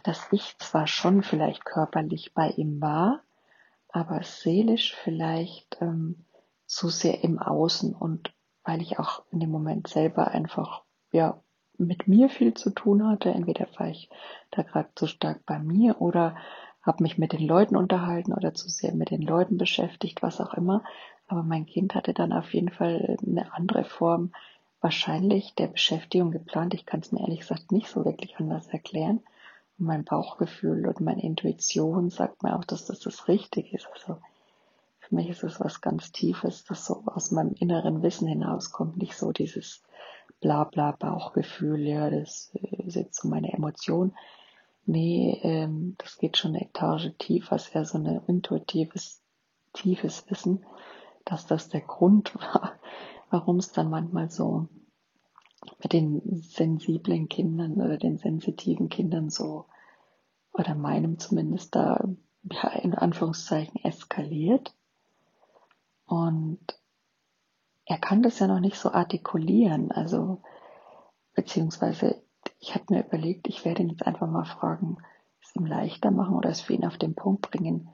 dass 0.04 0.28
ich 0.32 0.58
zwar 0.60 0.88
schon 0.88 1.24
vielleicht 1.24 1.66
körperlich 1.66 2.34
bei 2.34 2.50
ihm 2.50 2.82
war, 2.82 3.22
aber 3.90 4.24
seelisch 4.24 4.96
vielleicht 4.96 5.78
ähm, 5.82 6.26
zu 6.66 6.90
sehr 6.90 7.24
im 7.24 7.40
Außen 7.40 7.94
und 7.94 8.34
weil 8.64 8.82
ich 8.82 9.00
auch 9.00 9.24
in 9.32 9.40
dem 9.40 9.50
Moment 9.50 9.88
selber 9.88 10.30
einfach 10.30 10.84
ja 11.12 11.42
mit 11.78 12.08
mir 12.08 12.30
viel 12.30 12.54
zu 12.54 12.70
tun 12.70 13.08
hatte. 13.08 13.30
Entweder 13.30 13.68
war 13.78 13.88
ich 13.88 14.10
da 14.52 14.62
gerade 14.64 14.90
zu 14.96 15.08
stark 15.08 15.46
bei 15.46 15.60
mir 15.60 16.02
oder 16.02 16.36
habe 16.82 17.04
mich 17.04 17.18
mit 17.18 17.34
den 17.34 17.48
Leuten 17.48 17.76
unterhalten 17.76 18.34
oder 18.34 18.54
zu 18.54 18.70
sehr 18.70 18.94
mit 18.94 19.10
den 19.10 19.22
Leuten 19.22 19.58
beschäftigt, 19.58 20.22
was 20.22 20.42
auch 20.42 20.54
immer. 20.54 20.84
Aber 21.28 21.44
mein 21.44 21.66
Kind 21.66 21.96
hatte 21.96 22.14
dann 22.14 22.34
auf 22.34 22.54
jeden 22.54 22.70
Fall 22.70 23.18
eine 23.26 23.54
andere 23.54 23.86
Form 23.86 24.34
wahrscheinlich 24.84 25.56
der 25.56 25.68
Beschäftigung 25.68 26.32
geplant. 26.32 26.74
Ich 26.74 26.86
kann 26.86 27.00
es 27.00 27.12
mir 27.12 27.22
ehrlich 27.22 27.40
gesagt 27.40 27.72
nicht 27.72 27.88
so 27.88 28.04
wirklich 28.04 28.38
anders 28.38 28.68
erklären. 28.68 29.22
Und 29.80 29.86
mein 29.86 30.04
Bauchgefühl 30.04 30.86
und 30.88 31.00
meine 31.00 31.24
Intuition 31.24 32.10
sagt 32.10 32.44
mir 32.44 32.56
auch, 32.56 32.66
dass 32.66 32.86
das 32.86 33.00
das 33.00 33.28
Richtige 33.28 33.76
ist. 33.76 33.88
Also 33.94 34.18
für 35.00 35.16
mich 35.16 35.30
ist 35.30 35.44
es 35.44 35.60
was 35.60 35.82
ganz 35.82 36.12
Tiefes, 36.12 36.66
das 36.66 36.86
so 36.86 37.04
aus 37.06 37.32
meinem 37.32 37.54
inneren 37.54 38.04
Wissen 38.04 38.28
hinauskommt, 38.28 38.98
nicht 38.98 39.16
so 39.16 39.32
dieses 39.32 39.84
bla 40.42 40.66
bla 40.66 40.92
Bauchgefühl, 40.92 41.80
ja, 41.80 42.10
das 42.10 42.52
äh, 42.54 42.84
ist 42.84 42.96
jetzt 42.96 43.22
so 43.22 43.30
meine 43.30 43.54
Emotion. 43.54 44.14
Nee, 44.86 45.40
ähm, 45.44 45.96
das 45.98 46.18
geht 46.18 46.38
schon 46.38 46.52
eine 46.52 46.66
Etage 46.66 47.12
tiefer, 47.18 47.56
ist 47.56 47.74
eher 47.74 47.86
so 47.86 47.98
ein 47.98 48.22
intuitives, 48.28 49.22
tiefes 49.72 50.30
Wissen, 50.30 50.66
dass 51.24 51.48
das 51.48 51.70
der 51.70 51.82
Grund 51.82 52.36
war, 52.54 52.74
warum 53.34 53.58
es 53.58 53.72
dann 53.72 53.90
manchmal 53.90 54.30
so 54.30 54.68
mit 55.82 55.92
den 55.92 56.22
sensiblen 56.44 57.28
Kindern 57.28 57.82
oder 57.82 57.98
den 57.98 58.18
sensitiven 58.20 58.90
Kindern 58.90 59.30
so, 59.30 59.66
oder 60.54 60.76
meinem 60.76 61.18
zumindest 61.18 61.76
da, 61.76 62.08
ja, 62.44 62.70
in 62.70 62.94
Anführungszeichen 62.94 63.84
eskaliert. 63.84 64.76
Und 66.06 66.60
er 67.86 67.98
kann 67.98 68.22
das 68.22 68.38
ja 68.38 68.46
noch 68.46 68.60
nicht 68.60 68.78
so 68.78 68.92
artikulieren, 68.92 69.92
also, 69.92 70.42
beziehungsweise 71.34 72.22
ich 72.60 72.76
habe 72.76 72.86
mir 72.90 73.06
überlegt, 73.06 73.48
ich 73.48 73.66
werde 73.66 73.82
ihn 73.82 73.90
jetzt 73.90 74.06
einfach 74.06 74.28
mal 74.28 74.46
fragen, 74.46 74.98
es 75.42 75.56
ihm 75.56 75.66
leichter 75.66 76.12
machen 76.12 76.36
oder 76.36 76.50
es 76.50 76.62
für 76.62 76.74
ihn 76.74 76.86
auf 76.86 76.98
den 76.98 77.16
Punkt 77.16 77.50
bringen. 77.50 77.90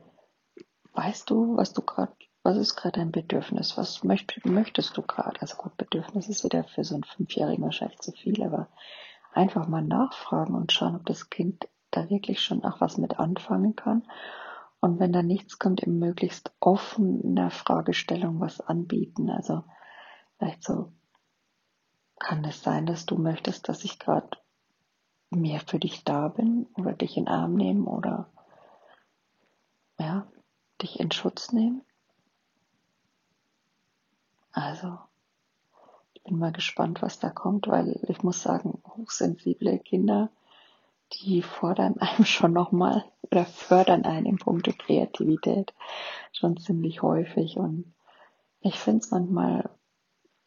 Weißt 0.94 1.30
du, 1.30 1.56
was 1.56 1.72
du 1.72 1.82
gerade 1.82 2.14
was 2.50 2.58
ist 2.58 2.76
gerade 2.76 3.00
dein 3.00 3.12
Bedürfnis? 3.12 3.78
Was 3.78 4.04
möcht, 4.04 4.44
möchtest 4.44 4.98
du 4.98 5.04
gerade? 5.04 5.40
Also 5.40 5.56
gut, 5.56 5.78
Bedürfnis 5.78 6.28
ist 6.30 6.44
wieder 6.44 6.64
für 6.64 6.84
so 6.84 6.96
einen 6.96 7.04
Fünfjährigen 7.04 7.64
wahrscheinlich 7.64 8.00
zu 8.00 8.12
viel, 8.12 8.42
aber 8.44 8.70
einfach 9.34 9.68
mal 9.68 9.84
nachfragen 9.84 10.56
und 10.56 10.72
schauen, 10.72 10.96
ob 10.96 11.06
das 11.06 11.30
Kind 11.30 11.68
da 11.92 12.10
wirklich 12.10 12.42
schon 12.42 12.64
auch 12.64 12.82
was 12.82 12.98
mit 12.98 13.20
anfangen 13.20 13.76
kann. 13.76 14.02
Und 14.80 15.00
wenn 15.00 15.14
da 15.14 15.22
nichts 15.22 15.60
kommt, 15.60 15.84
eben 15.84 16.00
möglichst 16.00 16.52
offen 16.60 17.22
in 17.22 17.36
der 17.36 17.52
Fragestellung 17.52 18.40
was 18.40 18.62
anbieten. 18.62 19.30
Also 19.30 19.64
vielleicht 20.40 20.64
so, 20.64 20.92
kann 22.18 22.44
es 22.46 22.64
sein, 22.64 22.88
dass 22.88 23.06
du 23.06 23.20
möchtest, 23.20 23.70
dass 23.70 23.84
ich 23.84 24.00
gerade 24.00 24.30
mehr 25.30 25.60
für 25.60 25.78
dich 25.78 26.04
da 26.04 26.30
bin 26.30 26.66
oder 26.76 26.94
dich 26.94 27.16
in 27.16 27.26
den 27.26 27.34
Arm 27.34 27.54
nehmen 27.54 27.86
oder 27.86 28.32
ja, 30.00 30.26
dich 30.82 31.00
in 31.00 31.12
Schutz 31.12 31.52
nehmen? 31.52 31.84
Also, 34.52 34.98
ich 36.14 36.24
bin 36.24 36.40
mal 36.40 36.52
gespannt, 36.52 37.02
was 37.02 37.20
da 37.20 37.30
kommt, 37.30 37.68
weil 37.68 38.00
ich 38.08 38.24
muss 38.24 38.42
sagen, 38.42 38.82
hochsensible 38.96 39.80
Kinder, 39.80 40.30
die 41.14 41.42
fordern 41.42 41.98
einem 42.00 42.26
schon 42.26 42.54
nochmal 42.54 43.06
oder 43.22 43.46
fördern 43.46 44.06
einen 44.06 44.26
im 44.26 44.38
Punkt 44.38 44.68
Kreativität 44.80 45.74
schon 46.32 46.58
ziemlich 46.58 47.02
häufig. 47.02 47.58
Und 47.58 47.94
ich 48.62 48.76
finde 48.76 49.00
es 49.00 49.12
manchmal, 49.12 49.70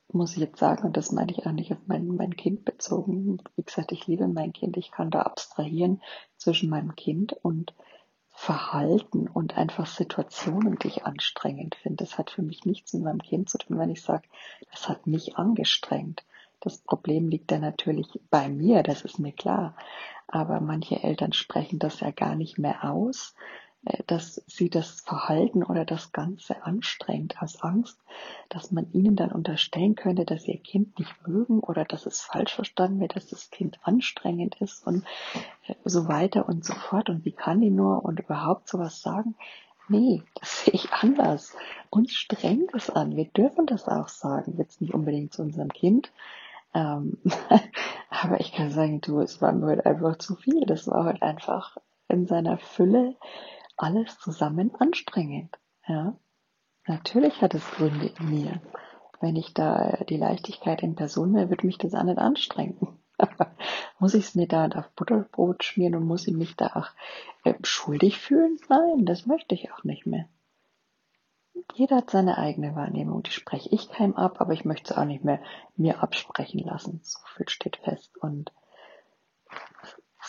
muss 0.09 0.33
ich 0.33 0.41
jetzt 0.41 0.59
sagen, 0.59 0.85
und 0.85 0.97
das 0.97 1.13
meine 1.13 1.33
ich 1.33 1.47
auch 1.47 1.53
nicht 1.53 1.73
auf 1.73 1.79
mein, 1.87 2.09
mein 2.09 2.37
Kind 2.37 2.65
bezogen. 2.65 3.39
Wie 3.57 3.63
gesagt, 3.63 3.93
ich 3.93 4.07
liebe 4.07 4.29
mein 4.29 4.53
Kind. 4.53 4.77
Ich 4.77 4.91
kann 4.91 5.11
da 5.11 5.23
abstrahieren 5.23 6.03
zwischen 6.37 6.69
meinem 6.69 6.95
Kind 6.97 7.33
und 7.33 7.73
Verhalten 8.45 9.29
und 9.29 9.57
einfach 9.57 9.87
Situationen, 9.87 10.77
die 10.77 10.89
ich 10.89 11.07
anstrengend 11.07 11.77
finde. 11.77 12.03
Das 12.03 12.19
hat 12.19 12.29
für 12.29 12.43
mich 12.43 12.65
nichts 12.65 12.93
mit 12.93 13.05
meinem 13.05 13.23
Kind 13.23 13.49
zu 13.49 13.57
tun, 13.57 13.79
wenn 13.79 13.89
ich 13.89 14.03
sage, 14.03 14.27
das 14.73 14.89
hat 14.89 15.07
mich 15.07 15.37
angestrengt. 15.37 16.25
Das 16.59 16.79
Problem 16.79 17.29
liegt 17.29 17.53
da 17.53 17.59
natürlich 17.59 18.09
bei 18.31 18.49
mir, 18.49 18.83
das 18.83 19.03
ist 19.03 19.21
mir 19.21 19.31
klar. 19.31 19.77
Aber 20.27 20.59
manche 20.59 21.05
Eltern 21.05 21.33
sprechen 21.33 21.79
das 21.79 22.01
ja 22.01 22.11
gar 22.11 22.35
nicht 22.35 22.59
mehr 22.59 22.83
aus, 22.83 23.37
dass 24.07 24.41
sie 24.47 24.71
das 24.71 25.01
Verhalten 25.01 25.65
oder 25.65 25.85
das 25.85 26.13
Ganze 26.13 26.65
anstrengt 26.65 27.43
aus 27.43 27.63
Angst, 27.63 27.99
dass 28.49 28.71
man 28.71 28.93
ihnen 28.93 29.17
dann 29.17 29.33
unterstellen 29.33 29.97
könnte, 29.97 30.25
dass 30.25 30.47
ihr 30.47 30.59
Kind 30.59 30.99
nicht 30.99 31.27
mögen 31.27 31.59
oder 31.59 31.85
dass 31.85 32.07
es 32.07 32.21
falsch 32.21 32.55
verstanden 32.55 33.01
wird, 33.01 33.17
dass 33.17 33.27
das 33.27 33.51
Kind 33.51 33.81
anstrengend 33.83 34.61
ist 34.61 34.87
und 34.87 35.05
äh, 35.67 35.75
so 35.85 36.07
weiter 36.07 36.49
und 36.49 36.65
so 36.65 36.75
fort. 36.75 37.09
Und 37.09 37.25
wie 37.25 37.33
kann 37.33 37.61
die 37.61 37.71
nur 37.71 38.05
und 38.05 38.21
überhaupt 38.21 38.69
sowas 38.69 39.03
sagen? 39.03 39.35
Nee, 39.89 40.23
das 40.37 40.65
sehe 40.65 40.75
ich 40.75 40.93
anders. 40.93 41.57
Uns 41.91 42.13
strengt 42.15 42.73
es 42.75 42.89
an. 42.89 43.17
Wir 43.17 43.27
dürfen 43.27 43.67
das 43.67 43.89
auch 43.89 44.09
sagen. 44.09 44.55
Jetzt 44.59 44.81
nicht 44.81 44.95
unbedingt 44.95 45.33
zu 45.33 45.43
unserem 45.43 45.73
Kind. 45.73 46.13
Ähm, 46.73 47.19
aber 48.11 48.41
ich 48.41 48.53
kann 48.53 48.71
sagen, 48.71 49.01
du, 49.01 49.19
es 49.21 49.43
war 49.43 49.53
mir 49.53 49.67
heute 49.67 49.87
einfach 49.87 50.19
zu 50.19 50.37
viel. 50.37 50.65
Das 50.67 50.87
war 50.87 51.05
heute 51.05 51.23
einfach 51.23 51.79
in 52.09 52.27
seiner 52.27 52.59
Fülle 52.59 53.17
alles 53.77 54.19
zusammen 54.19 54.75
anstrengend. 54.75 55.59
Ja, 55.87 56.17
natürlich 56.87 57.41
hat 57.43 57.55
es 57.55 57.71
Gründe 57.73 58.11
in 58.19 58.31
mir. 58.31 58.61
Wenn 59.21 59.37
ich 59.37 59.55
da 59.55 59.99
die 60.09 60.17
Leichtigkeit 60.17 60.83
in 60.83 60.97
Person 60.97 61.35
wäre, 61.35 61.49
würde 61.49 61.67
mich 61.67 61.79
das 61.79 61.95
auch 61.95 62.03
nicht 62.03 62.19
anstrengen. 62.19 62.99
muss 63.99 64.15
ich 64.15 64.25
es 64.25 64.35
mir 64.35 64.49
da 64.49 64.67
auf 64.67 64.91
Butterbrot 64.91 65.65
schmieren 65.65 65.95
und 65.95 66.07
muss 66.07 66.27
ich 66.27 66.35
mich 66.35 66.57
da 66.57 66.67
auch 66.75 66.89
äh, 67.45 67.55
schuldig 67.63 68.19
fühlen? 68.19 68.59
Nein, 68.69 69.07
das 69.07 69.27
möchte 69.27 69.55
ich 69.55 69.73
auch 69.73 69.85
nicht 69.85 70.07
mehr. 70.07 70.29
Jeder 71.75 71.97
hat 71.97 72.11
seine 72.11 72.39
eigene 72.39 72.75
Wahrnehmung, 72.75 73.23
die 73.23 73.31
spreche 73.31 73.69
ich 73.71 73.89
keinem 73.89 74.15
ab, 74.15 74.41
aber 74.41 74.53
ich 74.53 74.65
möchte 74.65 74.93
es 74.93 74.99
auch 74.99 75.05
nicht 75.05 75.25
mehr 75.25 75.41
mir 75.77 76.03
absprechen 76.03 76.61
lassen. 76.61 77.01
So 77.03 77.19
viel 77.37 77.49
steht 77.49 77.77
fest. 77.77 78.17
Und 78.19 78.53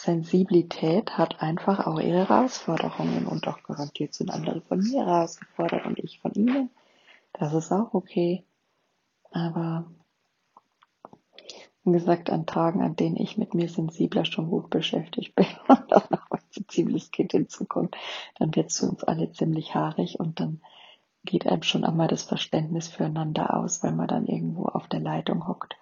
Sensibilität 0.03 1.17
hat 1.17 1.41
einfach 1.41 1.87
auch 1.87 1.97
ihre 1.97 2.27
Herausforderungen 2.27 3.25
und 3.25 3.47
auch 3.47 3.63
garantiert 3.63 4.13
sind 4.13 4.31
andere 4.31 4.59
von 4.59 4.79
mir 4.79 5.05
herausgefordert 5.05 5.85
und 5.85 5.97
ich 5.97 6.19
von 6.19 6.33
ihnen. 6.33 6.69
Das 7.31 7.53
ist 7.53 7.71
auch 7.71 7.93
okay. 7.93 8.43
Aber 9.31 9.85
wie 11.85 11.93
gesagt, 11.93 12.29
an 12.29 12.45
Tagen, 12.45 12.81
an 12.81 12.97
denen 12.97 13.15
ich 13.15 13.37
mit 13.37 13.53
mir 13.53 13.69
sensibler 13.69 14.25
schon 14.25 14.49
gut 14.49 14.69
beschäftigt 14.69 15.35
bin 15.35 15.47
und 15.69 15.93
auch 15.93 16.09
noch 16.09 16.29
ein 16.31 16.39
sensibles 16.49 17.11
Kind 17.11 17.31
hinzukommt, 17.31 17.95
dann 18.39 18.53
wird 18.55 18.71
es 18.71 18.79
für 18.79 18.87
uns 18.87 19.05
alle 19.05 19.31
ziemlich 19.31 19.73
haarig 19.73 20.19
und 20.19 20.41
dann 20.41 20.61
geht 21.23 21.47
einem 21.47 21.63
schon 21.63 21.85
einmal 21.85 22.09
das 22.09 22.23
Verständnis 22.23 22.89
füreinander 22.89 23.55
aus, 23.55 23.81
wenn 23.83 23.95
man 23.95 24.07
dann 24.07 24.27
irgendwo 24.27 24.65
auf 24.65 24.89
der 24.89 24.99
Leitung 24.99 25.47
hockt 25.47 25.77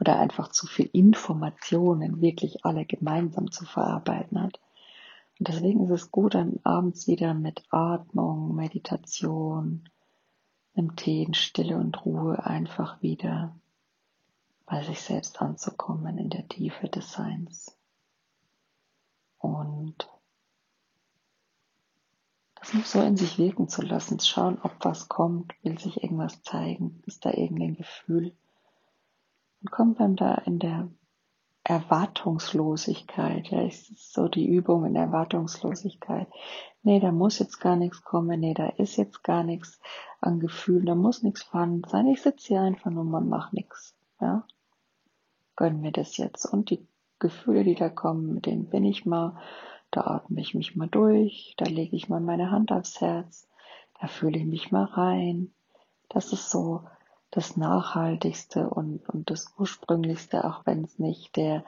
oder 0.00 0.18
einfach 0.18 0.48
zu 0.48 0.66
viel 0.66 0.88
Informationen 0.92 2.20
wirklich 2.20 2.64
alle 2.64 2.84
gemeinsam 2.84 3.50
zu 3.50 3.64
verarbeiten 3.64 4.42
hat. 4.42 4.60
Und 5.38 5.48
deswegen 5.48 5.84
ist 5.84 5.90
es 5.90 6.10
gut, 6.10 6.34
dann 6.34 6.60
abends 6.62 7.06
wieder 7.06 7.34
mit 7.34 7.62
Atmung, 7.70 8.54
Meditation, 8.54 9.88
einem 10.76 10.96
Tee 10.96 11.22
in 11.22 11.34
Stille 11.34 11.76
und 11.76 12.04
Ruhe 12.04 12.44
einfach 12.44 13.00
wieder 13.02 13.54
bei 14.66 14.82
sich 14.82 15.00
selbst 15.00 15.40
anzukommen 15.40 16.18
in 16.18 16.30
der 16.30 16.48
Tiefe 16.48 16.88
des 16.88 17.12
Seins. 17.12 17.76
Und 19.38 20.08
das 22.54 22.72
nur 22.72 22.84
so 22.84 23.02
in 23.02 23.16
sich 23.16 23.36
wirken 23.36 23.68
zu 23.68 23.82
lassen, 23.82 24.18
zu 24.18 24.26
schauen, 24.26 24.58
ob 24.62 24.72
was 24.80 25.08
kommt, 25.08 25.52
will 25.62 25.78
sich 25.78 26.02
irgendwas 26.02 26.42
zeigen, 26.42 27.02
ist 27.04 27.26
da 27.26 27.30
irgendein 27.30 27.76
Gefühl, 27.76 28.32
und 29.64 29.70
kommt 29.70 29.98
dann 29.98 30.14
da 30.14 30.34
in 30.34 30.58
der 30.58 30.90
Erwartungslosigkeit. 31.64 33.48
Ja, 33.48 33.62
ist 33.62 34.12
so 34.12 34.28
die 34.28 34.46
Übung 34.46 34.84
in 34.84 34.94
Erwartungslosigkeit. 34.94 36.28
Nee, 36.82 37.00
da 37.00 37.10
muss 37.12 37.38
jetzt 37.38 37.60
gar 37.60 37.74
nichts 37.74 38.04
kommen. 38.04 38.40
Nee, 38.40 38.52
da 38.52 38.66
ist 38.66 38.96
jetzt 38.96 39.24
gar 39.24 39.42
nichts 39.42 39.80
an 40.20 40.38
Gefühlen. 40.38 40.84
Da 40.84 40.94
muss 40.94 41.22
nichts 41.22 41.44
vorhanden 41.44 41.88
sein. 41.88 42.06
Ich 42.08 42.20
sitze 42.20 42.48
hier 42.48 42.60
einfach 42.60 42.90
nur 42.90 43.04
und 43.04 43.30
mache 43.30 43.56
nichts. 43.56 43.96
Ja, 44.20 44.46
gönn 45.56 45.80
mir 45.80 45.92
das 45.92 46.18
jetzt. 46.18 46.44
Und 46.44 46.68
die 46.68 46.86
Gefühle, 47.18 47.64
die 47.64 47.74
da 47.74 47.88
kommen, 47.88 48.34
mit 48.34 48.44
denen 48.44 48.68
bin 48.68 48.84
ich 48.84 49.06
mal. 49.06 49.38
Da 49.90 50.02
atme 50.02 50.42
ich 50.42 50.54
mich 50.54 50.76
mal 50.76 50.88
durch. 50.88 51.54
Da 51.56 51.64
lege 51.64 51.96
ich 51.96 52.10
mal 52.10 52.20
meine 52.20 52.50
Hand 52.50 52.70
aufs 52.70 53.00
Herz. 53.00 53.48
Da 53.98 54.08
fühle 54.08 54.38
ich 54.38 54.44
mich 54.44 54.70
mal 54.70 54.84
rein. 54.84 55.54
Das 56.10 56.34
ist 56.34 56.50
so 56.50 56.84
das 57.34 57.56
Nachhaltigste 57.56 58.70
und, 58.70 59.08
und 59.08 59.28
das 59.28 59.52
Ursprünglichste, 59.58 60.44
auch 60.44 60.64
wenn 60.66 60.84
es 60.84 61.00
nicht 61.00 61.34
der, 61.34 61.64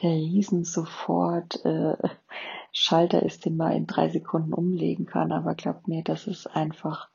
der 0.00 0.12
Riesen 0.12 0.64
sofort 0.64 1.62
äh, 1.66 1.96
Schalter 2.72 3.22
ist, 3.22 3.44
den 3.44 3.58
man 3.58 3.72
in 3.72 3.86
drei 3.86 4.08
Sekunden 4.08 4.54
umlegen 4.54 5.04
kann. 5.04 5.30
Aber 5.30 5.54
glaubt 5.54 5.88
mir, 5.88 6.02
das 6.02 6.26
ist 6.26 6.46
einfach 6.46 7.10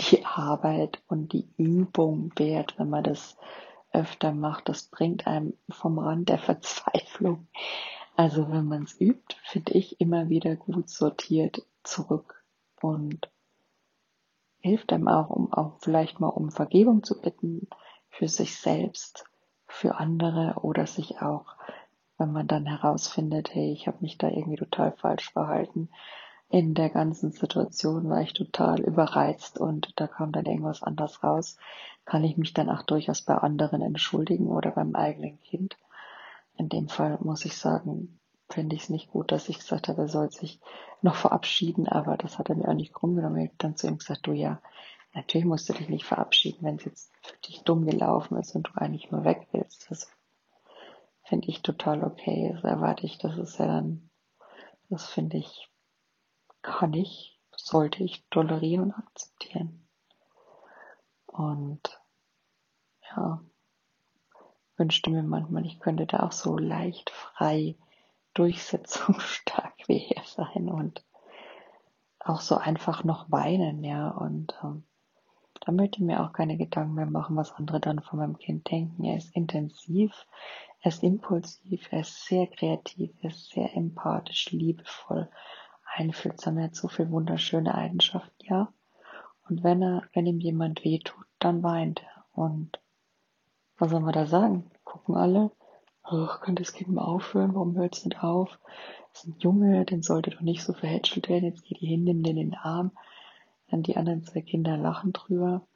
die 0.00 0.24
Arbeit 0.24 1.02
und 1.06 1.34
die 1.34 1.50
Übung 1.58 2.32
wert, 2.36 2.78
wenn 2.78 2.88
man 2.88 3.04
das 3.04 3.36
öfter 3.92 4.32
macht. 4.32 4.70
Das 4.70 4.84
bringt 4.84 5.26
einem 5.26 5.52
vom 5.68 5.98
Rand 5.98 6.30
der 6.30 6.38
Verzweiflung. 6.38 7.46
Also 8.16 8.50
wenn 8.50 8.64
man 8.64 8.84
es 8.84 8.98
übt, 8.98 9.36
finde 9.44 9.74
ich 9.74 10.00
immer 10.00 10.30
wieder 10.30 10.56
gut 10.56 10.88
sortiert 10.88 11.62
zurück 11.82 12.42
und 12.80 13.28
hilft 14.60 14.92
einem 14.92 15.08
auch, 15.08 15.30
um 15.30 15.52
auch 15.52 15.78
vielleicht 15.80 16.20
mal 16.20 16.28
um 16.28 16.50
Vergebung 16.50 17.02
zu 17.02 17.20
bitten 17.20 17.68
für 18.10 18.28
sich 18.28 18.56
selbst, 18.56 19.24
für 19.66 19.96
andere 19.96 20.56
oder 20.62 20.86
sich 20.86 21.20
auch, 21.22 21.56
wenn 22.16 22.32
man 22.32 22.46
dann 22.46 22.66
herausfindet, 22.66 23.54
hey, 23.54 23.72
ich 23.72 23.86
habe 23.86 23.98
mich 24.00 24.18
da 24.18 24.28
irgendwie 24.28 24.56
total 24.56 24.92
falsch 24.92 25.30
verhalten. 25.30 25.88
In 26.50 26.74
der 26.74 26.90
ganzen 26.90 27.30
Situation 27.30 28.08
war 28.08 28.22
ich 28.22 28.32
total 28.32 28.80
überreizt 28.80 29.58
und 29.58 29.92
da 29.96 30.06
kam 30.06 30.32
dann 30.32 30.46
irgendwas 30.46 30.82
anders 30.82 31.22
raus. 31.22 31.58
Kann 32.04 32.24
ich 32.24 32.38
mich 32.38 32.54
dann 32.54 32.70
auch 32.70 32.82
durchaus 32.82 33.22
bei 33.22 33.36
anderen 33.36 33.82
entschuldigen 33.82 34.48
oder 34.48 34.70
beim 34.70 34.94
eigenen 34.94 35.40
Kind. 35.42 35.76
In 36.56 36.68
dem 36.68 36.88
Fall 36.88 37.18
muss 37.20 37.44
ich 37.44 37.56
sagen, 37.56 38.18
finde 38.50 38.76
ich 38.76 38.84
es 38.84 38.88
nicht 38.88 39.10
gut, 39.10 39.32
dass 39.32 39.48
ich 39.48 39.58
gesagt 39.58 39.88
habe, 39.88 40.02
er 40.02 40.08
soll 40.08 40.30
sich 40.30 40.60
noch 41.02 41.14
verabschieden, 41.14 41.86
aber 41.88 42.16
das 42.16 42.38
hat 42.38 42.48
er 42.48 42.56
mir 42.56 42.68
auch 42.68 42.74
nicht 42.74 42.94
krumm 42.94 43.14
genommen. 43.16 43.38
Ich 43.38 43.48
habe 43.48 43.58
dann 43.58 43.76
zu 43.76 43.86
ihm 43.86 43.98
gesagt, 43.98 44.26
du 44.26 44.32
ja, 44.32 44.60
Natürlich 45.14 45.46
musst 45.46 45.68
du 45.68 45.72
dich 45.72 45.88
nicht 45.88 46.04
verabschieden, 46.04 46.64
wenn 46.64 46.76
es 46.76 46.84
jetzt 46.84 47.12
für 47.22 47.36
dich 47.38 47.62
dumm 47.64 47.86
gelaufen 47.86 48.36
ist 48.36 48.54
und 48.54 48.68
du 48.68 48.72
eigentlich 48.74 49.10
nur 49.10 49.24
weg 49.24 49.48
willst. 49.52 49.90
Das 49.90 50.10
finde 51.24 51.48
ich 51.48 51.62
total 51.62 52.04
okay. 52.04 52.52
Das 52.54 52.64
erwarte 52.64 53.06
ich, 53.06 53.18
das 53.18 53.36
ist 53.36 53.58
ja 53.58 53.66
dann, 53.66 54.10
das 54.90 55.06
finde 55.08 55.38
ich, 55.38 55.68
kann 56.62 56.94
ich, 56.94 57.40
sollte 57.56 58.04
ich 58.04 58.24
tolerieren 58.30 58.84
und 58.84 58.92
akzeptieren. 58.92 59.88
Und 61.26 62.00
ja, 63.10 63.42
wünschte 64.76 65.10
mir 65.10 65.22
manchmal, 65.22 65.66
ich 65.66 65.80
könnte 65.80 66.06
da 66.06 66.20
auch 66.20 66.32
so 66.32 66.56
leicht 66.56 67.10
frei, 67.10 67.76
durchsetzungsstark 68.34 69.74
wie 69.86 70.08
er 70.08 70.22
sein 70.24 70.68
und 70.68 71.04
auch 72.20 72.40
so 72.40 72.56
einfach 72.56 73.04
noch 73.04 73.30
weinen, 73.30 73.82
ja, 73.84 74.10
und 74.10 74.54
ähm, 74.62 74.84
da 75.60 75.72
möchte 75.72 75.98
ich 75.98 76.04
mir 76.04 76.22
auch 76.22 76.32
keine 76.32 76.56
Gedanken 76.56 76.94
mehr 76.94 77.06
machen, 77.06 77.36
was 77.36 77.52
andere 77.52 77.80
dann 77.80 78.00
von 78.00 78.18
meinem 78.18 78.38
Kind 78.38 78.70
denken. 78.70 79.04
Er 79.04 79.16
ist 79.16 79.34
intensiv, 79.34 80.26
er 80.80 80.90
ist 80.90 81.02
impulsiv, 81.02 81.88
er 81.90 82.00
ist 82.00 82.26
sehr 82.26 82.46
kreativ, 82.46 83.10
er 83.22 83.30
ist 83.30 83.50
sehr 83.50 83.74
empathisch, 83.74 84.50
liebevoll, 84.50 85.28
einfühlsam, 85.94 86.58
er 86.58 86.64
hat 86.64 86.74
so 86.74 86.88
viel 86.88 87.10
wunderschöne 87.10 87.74
Eigenschaften, 87.74 88.44
ja. 88.44 88.72
Und 89.48 89.64
wenn 89.64 89.82
er, 89.82 90.02
wenn 90.12 90.26
ihm 90.26 90.40
jemand 90.40 90.84
wehtut, 90.84 91.26
dann 91.38 91.62
weint 91.62 92.02
er. 92.02 92.24
Und 92.32 92.78
was 93.78 93.90
soll 93.90 94.00
man 94.00 94.12
da 94.12 94.26
sagen? 94.26 94.70
Gucken 94.84 95.16
alle, 95.16 95.50
ach, 96.10 96.40
kann 96.40 96.56
das 96.56 96.72
Kind 96.72 96.90
mal 96.90 97.04
aufhören? 97.04 97.54
Warum 97.54 97.76
hört 97.76 97.96
es 97.96 98.04
nicht 98.04 98.22
auf? 98.22 98.58
Das 99.12 99.24
ist 99.24 99.28
ein 99.28 99.40
Junge, 99.40 99.84
den 99.84 100.02
sollte 100.02 100.30
doch 100.30 100.40
nicht 100.40 100.62
so 100.62 100.72
verhätschelt 100.72 101.28
werden. 101.28 101.44
Jetzt 101.44 101.64
geht 101.64 101.80
die 101.80 101.86
hin, 101.86 102.04
nimm 102.04 102.22
den 102.22 102.36
in 102.36 102.50
den 102.50 102.58
Arm. 102.58 102.92
Dann 103.68 103.82
die 103.82 103.96
anderen 103.96 104.24
zwei 104.24 104.40
Kinder 104.40 104.76
lachen 104.76 105.12
drüber. 105.12 105.66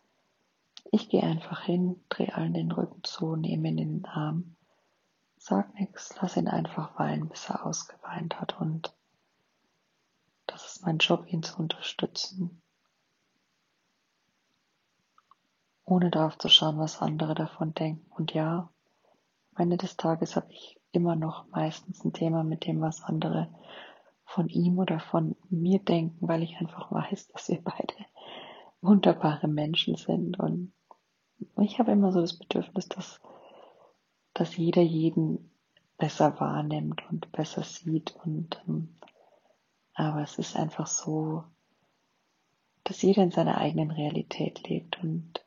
Ich 0.90 1.09
gehe 1.09 1.23
einfach 1.23 1.62
hin, 1.62 2.01
drehe 2.09 2.35
allen 2.35 2.55
den 2.55 2.73
Rücken 2.73 3.03
zu, 3.05 3.37
nehme 3.37 3.68
ihn 3.68 3.79
in 3.79 3.99
den 3.99 4.07
Arm, 4.07 4.57
sag 5.37 5.75
nichts, 5.79 6.14
lass 6.21 6.37
ihn 6.37 6.49
einfach 6.49 6.99
weinen, 6.99 7.29
bis 7.29 7.49
er 7.49 7.64
ausgeweint 7.64 8.40
hat. 8.40 8.61
Und 8.61 8.95
das 10.47 10.66
ist 10.66 10.85
mein 10.85 10.99
Job, 10.99 11.27
ihn 11.27 11.42
zu 11.42 11.59
unterstützen. 11.59 12.62
ohne 15.92 16.11
darauf 16.11 16.38
zu 16.38 16.49
schauen, 16.49 16.79
was 16.79 17.03
andere 17.03 17.35
davon 17.35 17.75
denken. 17.75 18.11
Und 18.12 18.33
ja, 18.33 18.71
am 19.55 19.62
Ende 19.62 19.77
des 19.77 19.97
Tages 19.97 20.37
habe 20.37 20.51
ich 20.51 20.81
immer 20.93 21.17
noch 21.17 21.49
meistens 21.51 22.05
ein 22.05 22.12
Thema 22.12 22.45
mit 22.45 22.67
dem, 22.67 22.81
was 22.81 23.03
andere 23.03 23.49
von 24.25 24.49
ihm 24.49 24.79
oder 24.79 24.99
von 24.99 25.37
mir 25.51 25.79
denken, 25.79 26.27
weil 26.27 26.43
ich 26.43 26.57
einfach 26.57 26.91
weiß, 26.91 27.29
dass 27.29 27.49
wir 27.49 27.61
beide 27.62 27.95
wunderbare 28.81 29.49
Menschen 29.49 29.97
sind. 29.97 30.38
Und 30.38 30.73
ich 31.61 31.79
habe 31.79 31.93
immer 31.93 32.12
so 32.12 32.21
das 32.21 32.38
Bedürfnis, 32.38 32.88
dass, 32.88 33.21
dass 34.33 34.57
jeder 34.57 34.83
jeden 34.83 35.51
besser 35.99 36.41
wahrnimmt 36.41 37.03
und 37.11 37.31
besser 37.33 37.62
sieht. 37.62 38.17
Und 38.25 38.62
ähm, 38.67 38.97
aber 39.95 40.23
es 40.23 40.38
ist 40.38 40.57
einfach 40.57 40.87
so, 40.87 41.45
dass 42.85 43.03
jeder 43.03 43.23
in 43.23 43.31
seiner 43.31 43.59
eigenen 43.59 43.91
Realität 43.91 44.67
lebt 44.69 45.03
und 45.03 45.45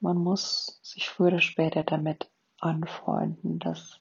man 0.00 0.16
muss 0.16 0.80
sich 0.82 1.08
früher 1.08 1.28
oder 1.28 1.40
später 1.40 1.84
damit 1.84 2.31
anfreunden, 2.62 3.58
dass 3.58 4.00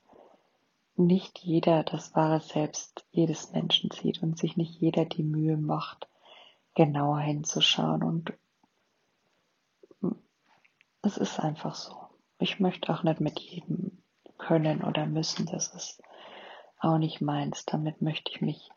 nicht 0.95 1.39
jeder 1.39 1.83
das 1.83 2.15
wahre 2.15 2.41
Selbst 2.41 3.05
jedes 3.11 3.51
Menschen 3.51 3.91
sieht 3.91 4.21
und 4.21 4.37
sich 4.37 4.57
nicht 4.57 4.79
jeder 4.79 5.05
die 5.05 5.23
Mühe 5.23 5.57
macht, 5.57 6.07
genauer 6.75 7.19
hinzuschauen. 7.19 8.03
Und 8.03 8.33
es 11.01 11.17
ist 11.17 11.39
einfach 11.39 11.75
so. 11.75 11.95
Ich 12.37 12.59
möchte 12.59 12.93
auch 12.93 13.03
nicht 13.03 13.19
mit 13.19 13.39
jedem 13.39 14.03
können 14.37 14.83
oder 14.83 15.05
müssen. 15.05 15.45
Das 15.45 15.73
ist 15.73 16.01
auch 16.79 16.97
nicht 16.97 17.21
meins. 17.21 17.65
Damit 17.65 18.01
möchte 18.01 18.31
ich 18.31 18.41
mich 18.41 18.69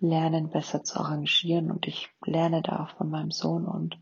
lernen, 0.00 0.50
besser 0.50 0.84
zu 0.84 0.98
arrangieren. 0.98 1.70
Und 1.70 1.86
ich 1.86 2.08
lerne 2.24 2.62
da 2.62 2.84
auch 2.84 2.90
von 2.96 3.10
meinem 3.10 3.30
Sohn 3.30 3.66
und 3.66 3.98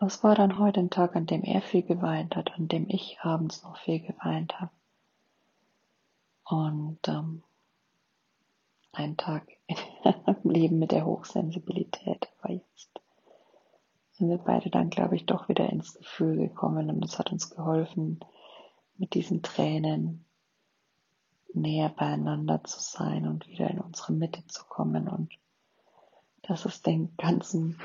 es 0.00 0.22
war 0.22 0.34
dann 0.34 0.58
heute 0.58 0.80
ein 0.80 0.90
Tag, 0.90 1.16
an 1.16 1.26
dem 1.26 1.42
er 1.42 1.62
viel 1.62 1.82
geweint 1.82 2.36
hat, 2.36 2.52
an 2.54 2.68
dem 2.68 2.88
ich 2.88 3.18
abends 3.20 3.62
noch 3.62 3.76
viel 3.78 4.00
geweint 4.00 4.60
habe. 4.60 4.70
Und 6.44 6.98
ähm, 7.08 7.42
ein 8.92 9.16
Tag 9.16 9.46
im 10.42 10.50
Leben 10.50 10.78
mit 10.78 10.92
der 10.92 11.04
Hochsensibilität 11.04 12.28
war 12.42 12.52
jetzt. 12.52 13.00
Sind 14.12 14.30
wir 14.30 14.38
beide 14.38 14.70
dann, 14.70 14.88
glaube 14.90 15.16
ich, 15.16 15.26
doch 15.26 15.48
wieder 15.48 15.68
ins 15.68 15.94
Gefühl 15.94 16.36
gekommen 16.36 16.88
und 16.90 17.04
es 17.04 17.18
hat 17.18 17.32
uns 17.32 17.50
geholfen, 17.50 18.20
mit 18.96 19.14
diesen 19.14 19.42
Tränen 19.42 20.24
näher 21.52 21.90
beieinander 21.90 22.64
zu 22.64 22.80
sein 22.80 23.26
und 23.26 23.46
wieder 23.48 23.68
in 23.70 23.80
unsere 23.80 24.12
Mitte 24.12 24.46
zu 24.46 24.64
kommen 24.64 25.08
und 25.08 25.32
dass 26.42 26.64
es 26.64 26.80
den 26.80 27.14
ganzen 27.16 27.78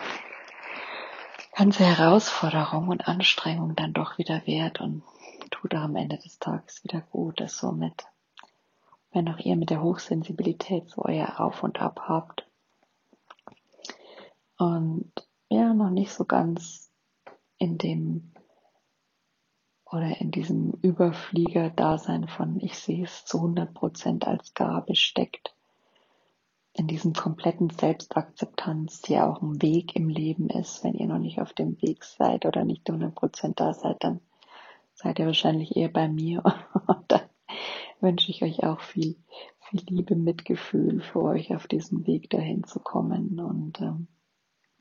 ganze 1.62 1.86
Herausforderung 1.86 2.88
und 2.88 3.08
Anstrengung 3.08 3.76
dann 3.76 3.93
doch 3.93 4.17
wieder 4.17 4.47
wert 4.47 4.82
und 4.82 5.04
tut 5.52 5.76
am 5.76 5.95
Ende 5.95 6.17
des 6.17 6.39
Tages 6.39 6.84
wieder 6.84 7.02
gut, 7.02 7.39
dass 7.39 7.60
somit, 7.60 8.08
wenn 9.12 9.30
auch 9.30 9.38
ihr 9.38 9.56
mit 9.56 9.69
der 9.69 9.84
Hochsensibilität 9.84 10.89
so 10.89 11.04
euer 11.06 11.39
Auf 11.39 11.62
und 11.62 11.80
Ab 11.80 12.02
habt. 12.08 12.47
Und 14.58 15.12
ja, 15.50 15.76
noch 15.76 15.91
nicht 15.91 16.12
so 16.12 16.26
ganz 16.26 16.89
in 17.60 17.78
dem 17.78 18.34
oder 19.86 20.19
in 20.19 20.32
diesem 20.32 20.71
Überflieger-Dasein 20.82 22.28
von 22.28 22.60
ich 22.60 22.76
sehe 22.80 23.04
es 23.04 23.24
zu 23.26 23.38
100 23.38 23.71
Prozent 23.71 24.26
als 24.26 24.56
Gabe 24.56 24.95
steckt, 24.95 25.54
in 26.74 26.88
diesem 26.88 27.14
kompletten 27.14 27.70
Selbstakzeptanz, 27.70 29.02
die 29.02 29.20
auch 29.20 29.42
ein 29.42 29.62
Weg 29.62 29.96
im 29.96 30.08
Leben 30.08 30.50
ist. 30.50 30.84
Wenn 30.84 30.94
ihr 30.94 31.08
noch 31.08 31.20
nicht 31.20 31.42
auf 31.42 31.54
dem 31.54 31.82
Weg 31.82 32.04
seid 32.04 32.46
oder 32.46 32.64
nicht 32.64 32.90
100% 32.90 33.56
da 33.56 33.74
seid, 33.74 34.04
dann 34.04 34.22
seid 34.94 35.20
ihr 35.20 35.26
wahrscheinlich 35.26 35.76
eher 35.76 35.90
bei 35.90 36.08
mir. 36.08 36.44
Und 36.88 37.12
dann 37.12 37.22
wünsche 38.00 38.32
ich 38.32 38.44
euch 38.44 38.64
auch 38.64 38.80
viel, 38.80 39.18
viel 39.60 39.82
Liebe, 39.88 40.16
Mitgefühl 40.16 41.02
für 41.02 41.22
euch 41.22 41.54
auf 41.54 41.68
diesem 41.68 42.08
Weg 42.08 42.30
dahin 42.30 42.64
zu 42.64 42.80
kommen. 42.80 43.40
Und 43.40 43.82
ähm, 43.82 44.08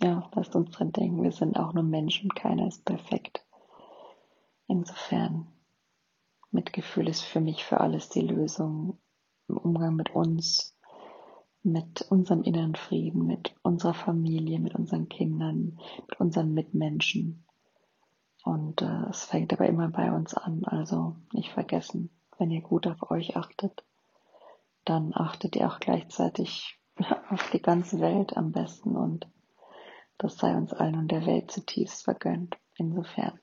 ja, 0.00 0.31
lasst 0.35 0.55
uns 0.55 0.70
dran 0.70 0.92
denken, 0.92 1.22
wir 1.22 1.33
sind 1.33 1.59
auch 1.59 1.72
nur 1.72 1.85
Menschen, 1.85 2.31
keiner 2.31 2.68
ist 2.68 2.85
perfekt. 2.85 3.44
Insofern, 4.68 5.48
Mitgefühl 6.53 7.09
ist 7.09 7.22
für 7.22 7.40
mich 7.40 7.64
für 7.64 7.81
alles 7.81 8.09
die 8.09 8.22
Lösung 8.22 8.98
im 9.48 9.57
Umgang 9.57 9.96
mit 9.96 10.11
uns, 10.11 10.69
mit 11.62 12.03
unserem 12.03 12.42
inneren 12.42 12.75
Frieden, 12.75 13.27
mit 13.27 13.55
unserer 13.62 13.94
Familie, 13.94 14.59
mit 14.61 14.75
unseren 14.75 15.09
Kindern, 15.09 15.79
mit 16.09 16.20
unseren 16.20 16.55
Mitmenschen. 16.55 17.44
Und 18.44 18.83
äh, 18.83 19.09
es 19.11 19.25
fängt 19.25 19.53
aber 19.53 19.66
immer 19.66 19.88
bei 19.88 20.11
uns 20.12 20.35
an. 20.35 20.64
Also 20.64 21.16
nicht 21.33 21.51
vergessen, 21.53 22.11
wenn 22.38 22.51
ihr 22.51 22.62
gut 22.62 22.87
auf 22.87 23.11
euch 23.11 23.37
achtet, 23.37 23.85
dann 24.85 25.12
achtet 25.14 25.57
ihr 25.57 25.68
auch 25.68 25.79
gleichzeitig 25.79 26.79
auf 27.31 27.51
die 27.51 27.62
ganze 27.62 28.01
Welt 28.01 28.37
am 28.37 28.53
besten 28.53 28.96
und 28.96 29.27
das 30.18 30.37
sei 30.37 30.55
uns 30.55 30.73
allen 30.73 30.96
und 30.96 31.11
der 31.11 31.25
Welt 31.25 31.51
zutiefst 31.51 32.05
vergönnt. 32.05 32.59
Insofern, 32.77 33.38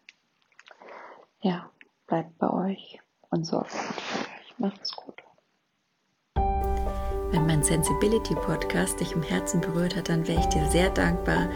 ja, 1.42 1.72
bleibt 2.06 2.38
bei 2.38 2.50
euch 2.50 3.00
und 3.30 3.46
sorgt 3.46 3.72
gut 3.72 4.02
für 4.02 4.20
euch. 4.20 4.60
Macht's 4.60 4.96
gut. 4.96 5.27
Wenn 7.32 7.46
mein 7.46 7.62
Sensibility 7.62 8.36
Podcast 8.36 9.02
dich 9.02 9.12
im 9.12 9.22
Herzen 9.22 9.60
berührt 9.60 9.96
hat, 9.98 10.08
dann 10.08 10.26
wäre 10.28 10.40
ich 10.40 10.46
dir 10.48 10.66
sehr 10.70 10.90
dankbar, 10.90 11.50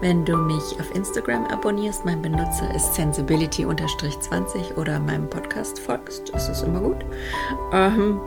wenn 0.00 0.24
du 0.24 0.36
mich 0.36 0.78
auf 0.78 0.94
Instagram 0.94 1.46
abonnierst. 1.46 2.04
Mein 2.04 2.20
Benutzer 2.20 2.74
ist 2.74 2.94
sensibility-20 2.94 4.76
oder 4.76 5.00
meinem 5.00 5.30
Podcast 5.30 5.78
folgst. 5.78 6.30
Das 6.34 6.50
ist 6.50 6.62
immer 6.62 6.80
gut. 6.80 7.04
Ähm, 7.72 8.20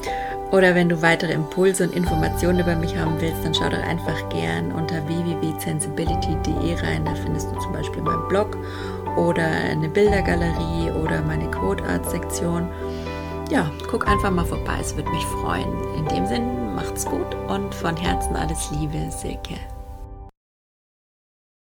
oder 0.52 0.74
wenn 0.74 0.90
du 0.90 1.02
weitere 1.04 1.34
Impulse 1.34 1.84
und 1.84 1.96
Informationen 1.96 2.62
über 2.62 2.76
mich 2.76 2.98
haben 2.98 3.20
willst, 3.20 3.46
dann 3.46 3.54
schau 3.54 3.70
doch 3.70 3.84
einfach 3.84 4.30
gern 4.30 4.72
unter 4.72 5.08
www.sensibility.de 5.08 6.74
rein. 6.82 7.06
Da 7.06 7.14
findest 7.14 7.52
du 7.52 7.60
zum 7.60 7.74
Beispiel 7.74 8.02
meinen 8.02 8.28
Blog 8.28 8.58
oder 9.16 9.46
eine 9.46 9.90
Bildergalerie 9.90 10.92
oder 11.04 11.22
meine 11.22 11.52
Code 11.52 11.84
Art 11.84 12.10
Sektion 12.10 12.70
ja, 13.50 13.72
guck 13.90 14.08
einfach 14.08 14.32
mal 14.32 14.46
vorbei, 14.46 14.78
es 14.82 14.96
würde 14.96 15.10
mich 15.10 15.26
freuen. 15.26 15.70
In 15.96 16.06
dem 16.08 16.26
Sinn, 16.26 16.67
macht's 16.78 17.06
gut 17.06 17.36
und 17.48 17.74
von 17.74 17.98
Herzen 17.98 18.36
alles 18.36 18.70
Liebe, 18.70 19.10
Silke. 19.10 19.56